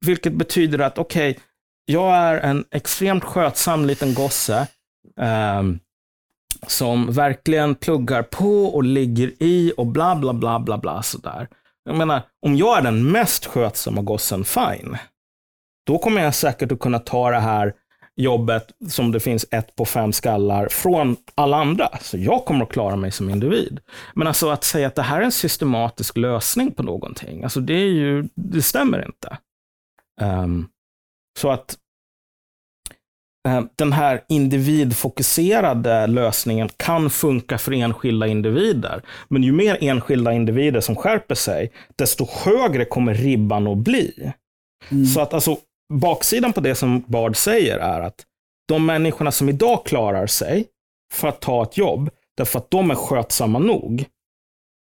[0.06, 1.40] Vilket betyder att, okej,
[1.86, 4.68] jag är en extremt skötsam liten gosse
[5.20, 5.80] ehm,
[6.68, 11.48] som verkligen pluggar på och ligger i och bla bla bla bla bla sådär.
[11.84, 14.98] Jag menar, om jag är den mest skötsamma gossen, fine.
[15.86, 17.74] Då kommer jag säkert att kunna ta det här
[18.22, 21.90] jobbet som det finns ett på fem skallar från alla andra.
[22.02, 23.80] Så jag kommer att klara mig som individ.
[24.14, 27.74] Men alltså att säga att det här är en systematisk lösning på någonting, alltså det
[27.74, 29.38] är ju, det stämmer inte.
[30.22, 30.68] Ehm,
[31.40, 31.78] så att
[33.48, 39.02] eh, den här individfokuserade lösningen kan funka för enskilda individer.
[39.28, 44.34] Men ju mer enskilda individer som skärper sig, desto högre kommer ribban att bli.
[44.90, 45.06] Mm.
[45.06, 45.58] Så att alltså,
[46.00, 48.26] baksidan på det som Bard säger är att
[48.68, 50.66] de människorna som idag klarar sig
[51.14, 54.06] för att ta ett jobb, därför att de är skötsamma nog.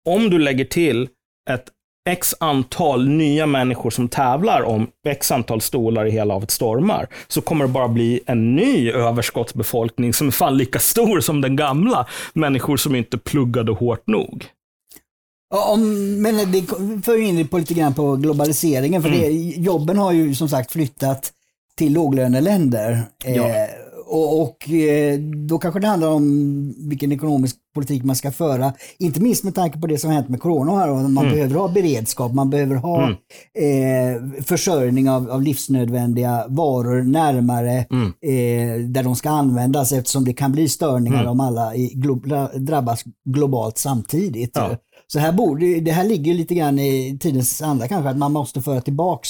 [0.10, 1.10] Om du lägger till
[1.50, 1.66] ett
[2.10, 7.42] x antal nya människor som tävlar om x antal stolar i hela havet stormar, så
[7.42, 12.08] kommer det bara bli en ny överskottsbefolkning som är fan lika stor som den gamla.
[12.34, 14.46] Människor som inte pluggade hårt nog.
[15.52, 15.82] Ja, Om,
[16.22, 16.62] men det
[17.06, 19.02] för in på lite grann på globaliseringen.
[19.02, 19.28] För det,
[19.58, 21.32] jobben har ju som sagt flyttat
[21.78, 23.04] till låglöneländer.
[23.26, 23.48] Ja.
[23.50, 23.54] Eh,
[24.08, 28.74] och och eh, då kanske det handlar om vilken ekonomisk politik man ska föra.
[29.00, 30.90] Inte minst med tanke på det som hänt med corona här.
[30.90, 33.16] Och man behöver ha beredskap, man behöver ha Mm.
[34.36, 38.06] eh, försörjning av, av livsnödvändiga varor närmare Mm.
[38.08, 41.32] eh, där de ska användas eftersom det kan bli störningar Mm.
[41.32, 42.16] om alla glo
[42.60, 44.52] drabbas globalt samtidigt.
[44.54, 44.70] Ja.
[45.12, 48.62] Så här borde, det här ligger lite grann i tidens anda kanske, att man måste
[48.62, 49.30] föra tillbaks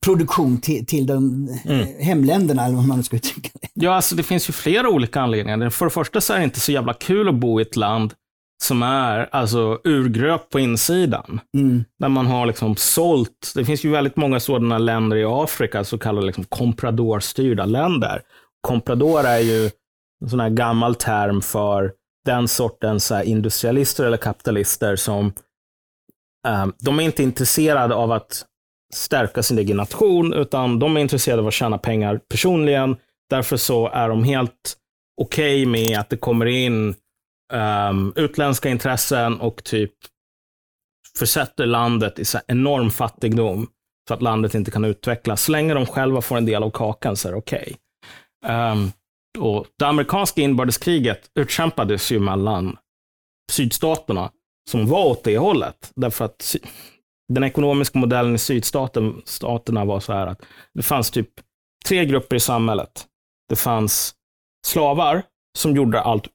[0.00, 1.80] produktion till, till de Mm.
[1.80, 3.68] eh, hemländerna, eller vad man ska uttrycka det.
[3.74, 5.70] Ja, alltså det finns ju flera olika anledningar.
[5.70, 8.12] För det första så är det inte så jävla kul att bo i ett land
[8.62, 11.40] som är alltså urgröpt på insidan.
[11.56, 11.84] Mm.
[11.98, 15.98] Där man har liksom sålt, det finns ju väldigt många sådana länder i Afrika, så
[15.98, 18.22] kallade liksom compradorstyrda länder.
[18.60, 19.70] Comprador är ju
[20.24, 21.92] en sån här gammal term för
[22.24, 25.32] den sortens här, industrialister eller kapitalister som
[26.46, 28.44] eh, de är inte intresserade av att
[28.94, 32.96] stärka sin egen nation, utan de är intresserade av att tjäna pengar personligen.
[33.30, 34.76] Därför så är de helt
[35.20, 36.94] okej med att det kommer in
[37.52, 39.92] um, utländska intressen och typ
[41.18, 43.66] försätter landet i så här enorm fattigdom
[44.08, 45.42] så att landet inte kan utvecklas.
[45.42, 47.76] Så länge de själva får en del av kakan så är det okej.
[48.46, 48.92] Ehm,
[49.38, 52.76] och det amerikanska inbördeskriget utkämpades ju mellan
[53.52, 54.30] sydstaterna
[54.70, 55.92] som var åt det hållet.
[55.96, 56.56] Därför att
[57.32, 60.42] den ekonomiska modellen i sydstaterna var så här att
[60.74, 61.30] det fanns typ
[61.86, 63.06] tre grupper i samhället.
[63.48, 64.14] Det fanns
[64.66, 65.22] slavar
[65.58, 66.28] som gjorde allt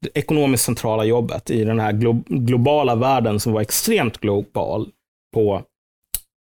[0.00, 4.92] det ekonomiskt centrala jobbet i den här glo globala världen som var extremt global
[5.34, 5.62] på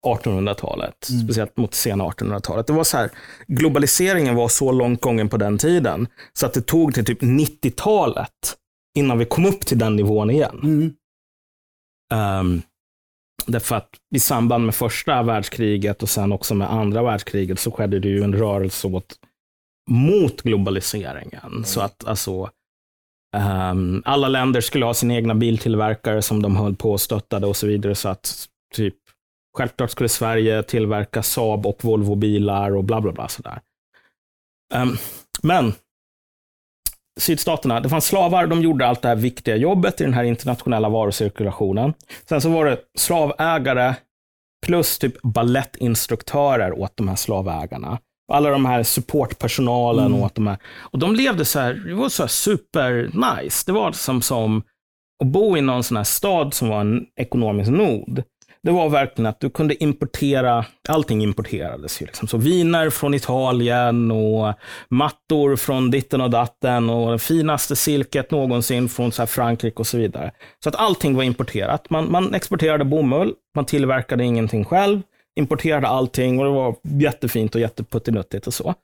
[0.07, 1.23] 1800-talet, Mm.
[1.23, 2.67] speciellt mot sena 1800-talet.
[2.67, 3.09] Det var så här,
[3.47, 8.57] globaliseringen var så långt gången på den tiden, så att det tog till typ 90-talet
[8.97, 10.59] innan vi kom upp till den nivån igen.
[10.63, 10.93] Mm.
[12.39, 12.61] Um,
[13.45, 17.99] därför att i samband med första världskriget och sen också med andra världskriget så skedde
[17.99, 19.15] det ju en rörelse åt,
[19.89, 21.63] mot globaliseringen.
[21.65, 22.49] Så att alltså,
[23.35, 27.55] ehm, alla länder skulle ha sina egna biltillverkare som de höll på och stöttade och
[27.57, 27.95] så vidare.
[27.95, 28.95] Så att typ,
[29.57, 33.27] självklart skulle Sverige tillverka Saab och Volvo-bilar och bla bla bla.
[33.27, 33.61] Sådär.
[34.73, 34.97] Ehm,
[35.41, 35.73] men
[37.19, 40.89] sydstaterna, det fanns slavar, de gjorde allt det här viktiga jobbet i den här internationella
[40.89, 41.93] varusirkulationen.
[42.29, 43.95] Sen så var det slavägare
[44.65, 47.99] plus typ ballettinstruktörer åt de här slavägarna.
[48.33, 50.21] Alla de här supportpersonalen Mm.
[50.23, 50.57] åt de här.
[50.79, 53.63] Och de levde så här, det var så här super nice.
[53.65, 54.63] Det var som, som
[55.23, 58.23] att bo i någon sån här stad som var en ekonomisk nod.
[58.63, 62.05] Det var verkligen att du kunde importera, allting importerades ju.
[62.05, 62.27] Liksom.
[62.27, 64.53] Så viner från Italien och
[64.89, 69.87] mattor från ditten och datten och det finaste silket någonsin från så här Frankrike och
[69.87, 70.31] så vidare.
[70.63, 71.89] Så att allting var importerat.
[71.89, 75.01] Man, man exporterade bomull, man tillverkade ingenting själv,
[75.35, 78.75] importerade allting och det var jättefint och jätteputtinuttigt och så.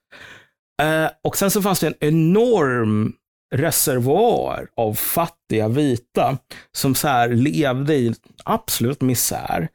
[0.81, 3.13] Eh, och sen så fanns det en enorm
[3.55, 6.37] reservoar av fattiga vita
[6.71, 8.13] som så här levde i
[8.45, 9.69] absolut misär.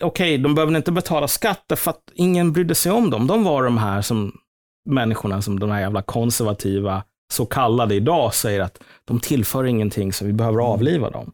[0.00, 3.26] Okej, de behövde inte betala skatt därför att ingen brydde sig om dem.
[3.26, 4.32] De var de här som
[4.88, 10.24] människorna som de här jävla konservativa, så kallade idag, säger att de tillför ingenting så
[10.24, 11.32] vi behöver avliva dem.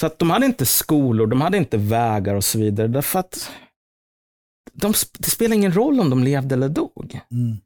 [0.00, 3.50] Så att de hade inte skolor, de hade inte vägar och så vidare därför att
[4.72, 7.20] de, det spelar ingen roll om de levde eller dog.
[7.30, 7.56] Mm.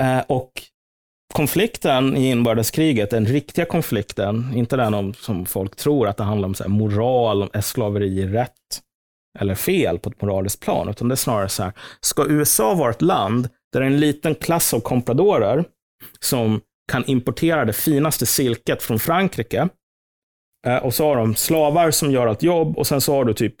[0.00, 0.62] Eh, och
[1.34, 6.48] konflikten i inbördeskriget, den riktiga konflikten, inte den om, som folk tror att det handlar
[6.48, 8.52] om så här, moral, om är slaveri rätt
[9.38, 12.90] eller fel på ett moraliskt plan, utan det är snarare så här, ska USA vara
[12.90, 15.64] ett land där en liten klass av kompradorer
[16.20, 16.60] som
[16.92, 19.68] kan importera det finaste silket från Frankrike,
[20.66, 23.34] eh, och så har de slavar som gör allt jobb, och sen så har du
[23.34, 23.54] typ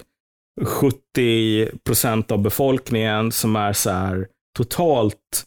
[0.64, 5.44] 70 procent av befolkningen som är så här totalt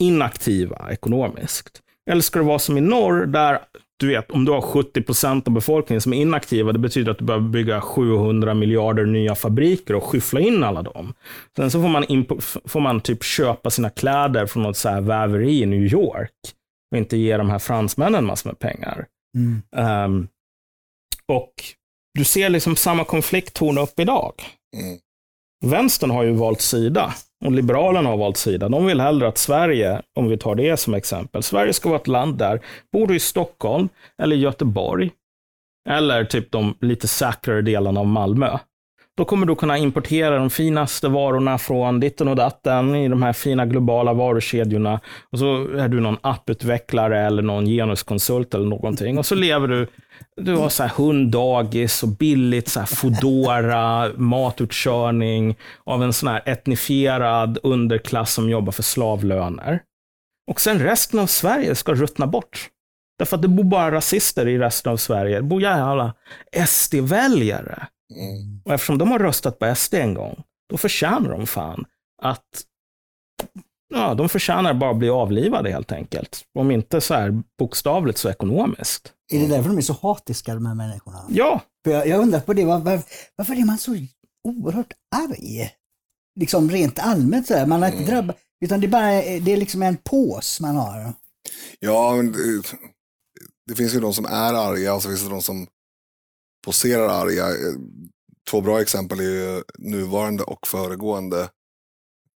[0.00, 1.82] inaktiva ekonomiskt.
[2.10, 3.58] Eller ska det vara som i norr, där
[4.00, 7.18] du vet, om du har 70 procent av befolkningen som är inaktiva, det betyder att
[7.18, 11.14] du behöver bygga 700 miljarder nya fabriker och skyffla in alla dem.
[11.56, 12.04] Sen så får man,
[12.64, 16.32] får man typ köpa sina kläder från något så här väveri i New York
[16.90, 19.06] och inte ge de här fransmännen massor med pengar.
[19.36, 19.62] Mm.
[20.04, 20.28] Um,
[21.26, 21.52] och
[22.18, 24.32] du ser liksom samma konflikt torna upp idag.
[24.76, 24.98] Mm.
[25.64, 27.14] Vänstern har ju valt sida
[27.44, 28.68] och Liberalerna har valt sida.
[28.68, 32.06] De vill hellre att Sverige, om vi tar det som exempel, Sverige ska vara ett
[32.06, 32.60] land där,
[32.92, 33.88] bor du i Stockholm
[34.22, 35.10] eller Göteborg,
[35.88, 38.58] eller typ de lite säkrare delarna av Malmö,
[39.20, 43.32] då kommer du kunna importera de finaste varorna från ditten och datten i de här
[43.32, 45.00] fina globala varukedjorna.
[45.32, 49.18] Och så är du någon apputvecklare eller någon genuskonsult eller någonting.
[49.18, 49.86] Och så lever du
[50.36, 56.42] du har så här hunddagis och billigt så här Foodora, matutkörning av en sån här
[56.46, 59.82] etnifierad underklass som jobbar för slavlöner.
[60.50, 62.68] Och sen resten av Sverige ska ruttna bort.
[63.18, 65.36] Därför att det bor bara rasister i resten av Sverige.
[65.36, 66.14] Det bor jävla
[66.66, 67.86] SD-väljare.
[68.10, 68.62] Mm.
[68.64, 71.84] Och eftersom de har röstat på SD en gång, då förtjänar de fan
[72.22, 72.44] att
[73.94, 76.42] Ja, de förtjänar bara att bli avlivade helt enkelt.
[76.58, 79.12] Om inte så här bokstavligt så ekonomiskt.
[79.32, 81.24] Är det därför de är så hatiska de här människorna?
[81.28, 83.02] Ja, För jag, jag undrar på det, var, var,
[83.36, 83.96] varför är man så
[84.48, 85.70] oerhört arg?
[86.40, 88.10] Liksom rent allmänt sådär, man har inte Mm.
[88.10, 91.12] drabbat, utan det är bara, det är liksom en pås man har.
[91.78, 92.38] Ja, men det,
[93.66, 95.66] det finns ju de som är arga och så finns det de som
[96.64, 97.46] poserar arga.
[98.50, 101.48] Två bra exempel är ju nuvarande och föregående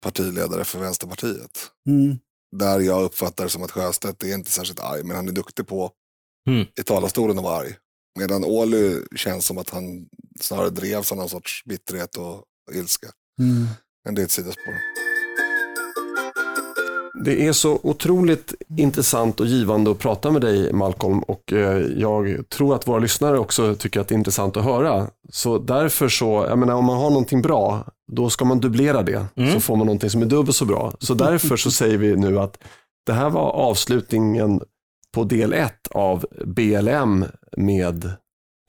[0.02, 1.70] partiledare för Vänsterpartiet.
[1.88, 2.18] Mm.
[2.56, 5.66] Där jag uppfattar det som att Sjöstedt är inte särskilt arg, men han är duktig
[5.66, 5.92] på
[6.48, 6.66] Mm.
[6.80, 7.74] i talarstolen att vara arg.
[8.18, 10.08] Medan Åly känns som att han
[10.40, 13.06] snarare drevs av någon sorts bitterhet och ilska.
[13.40, 13.66] Mm.
[14.04, 14.74] Men det är ett sidospår.
[17.14, 22.48] Det är så otroligt intressant och givande att prata med dig Malcolm och eh, jag
[22.48, 25.06] tror att våra lyssnare också tycker att det är intressant att höra.
[25.32, 29.26] Så därför så, jag menar om man har någonting bra, då ska man dubblera det
[29.36, 29.52] Mm.
[29.52, 30.92] så får man någonting som är dubbelt så bra.
[30.98, 32.58] Så därför så säger vi nu att
[33.06, 34.60] det här var avslutningen
[35.14, 37.24] på del ett av BLM
[37.56, 38.04] med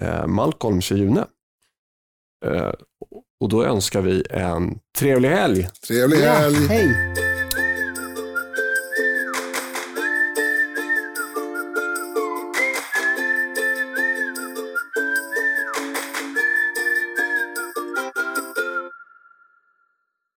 [0.01, 1.25] eh, Malcolm Tjejune.
[2.45, 2.71] Eh,
[3.39, 5.67] och då önskar vi en trevlig helg.
[5.87, 6.67] Trevlig Ja, helg!
[6.67, 7.13] hej!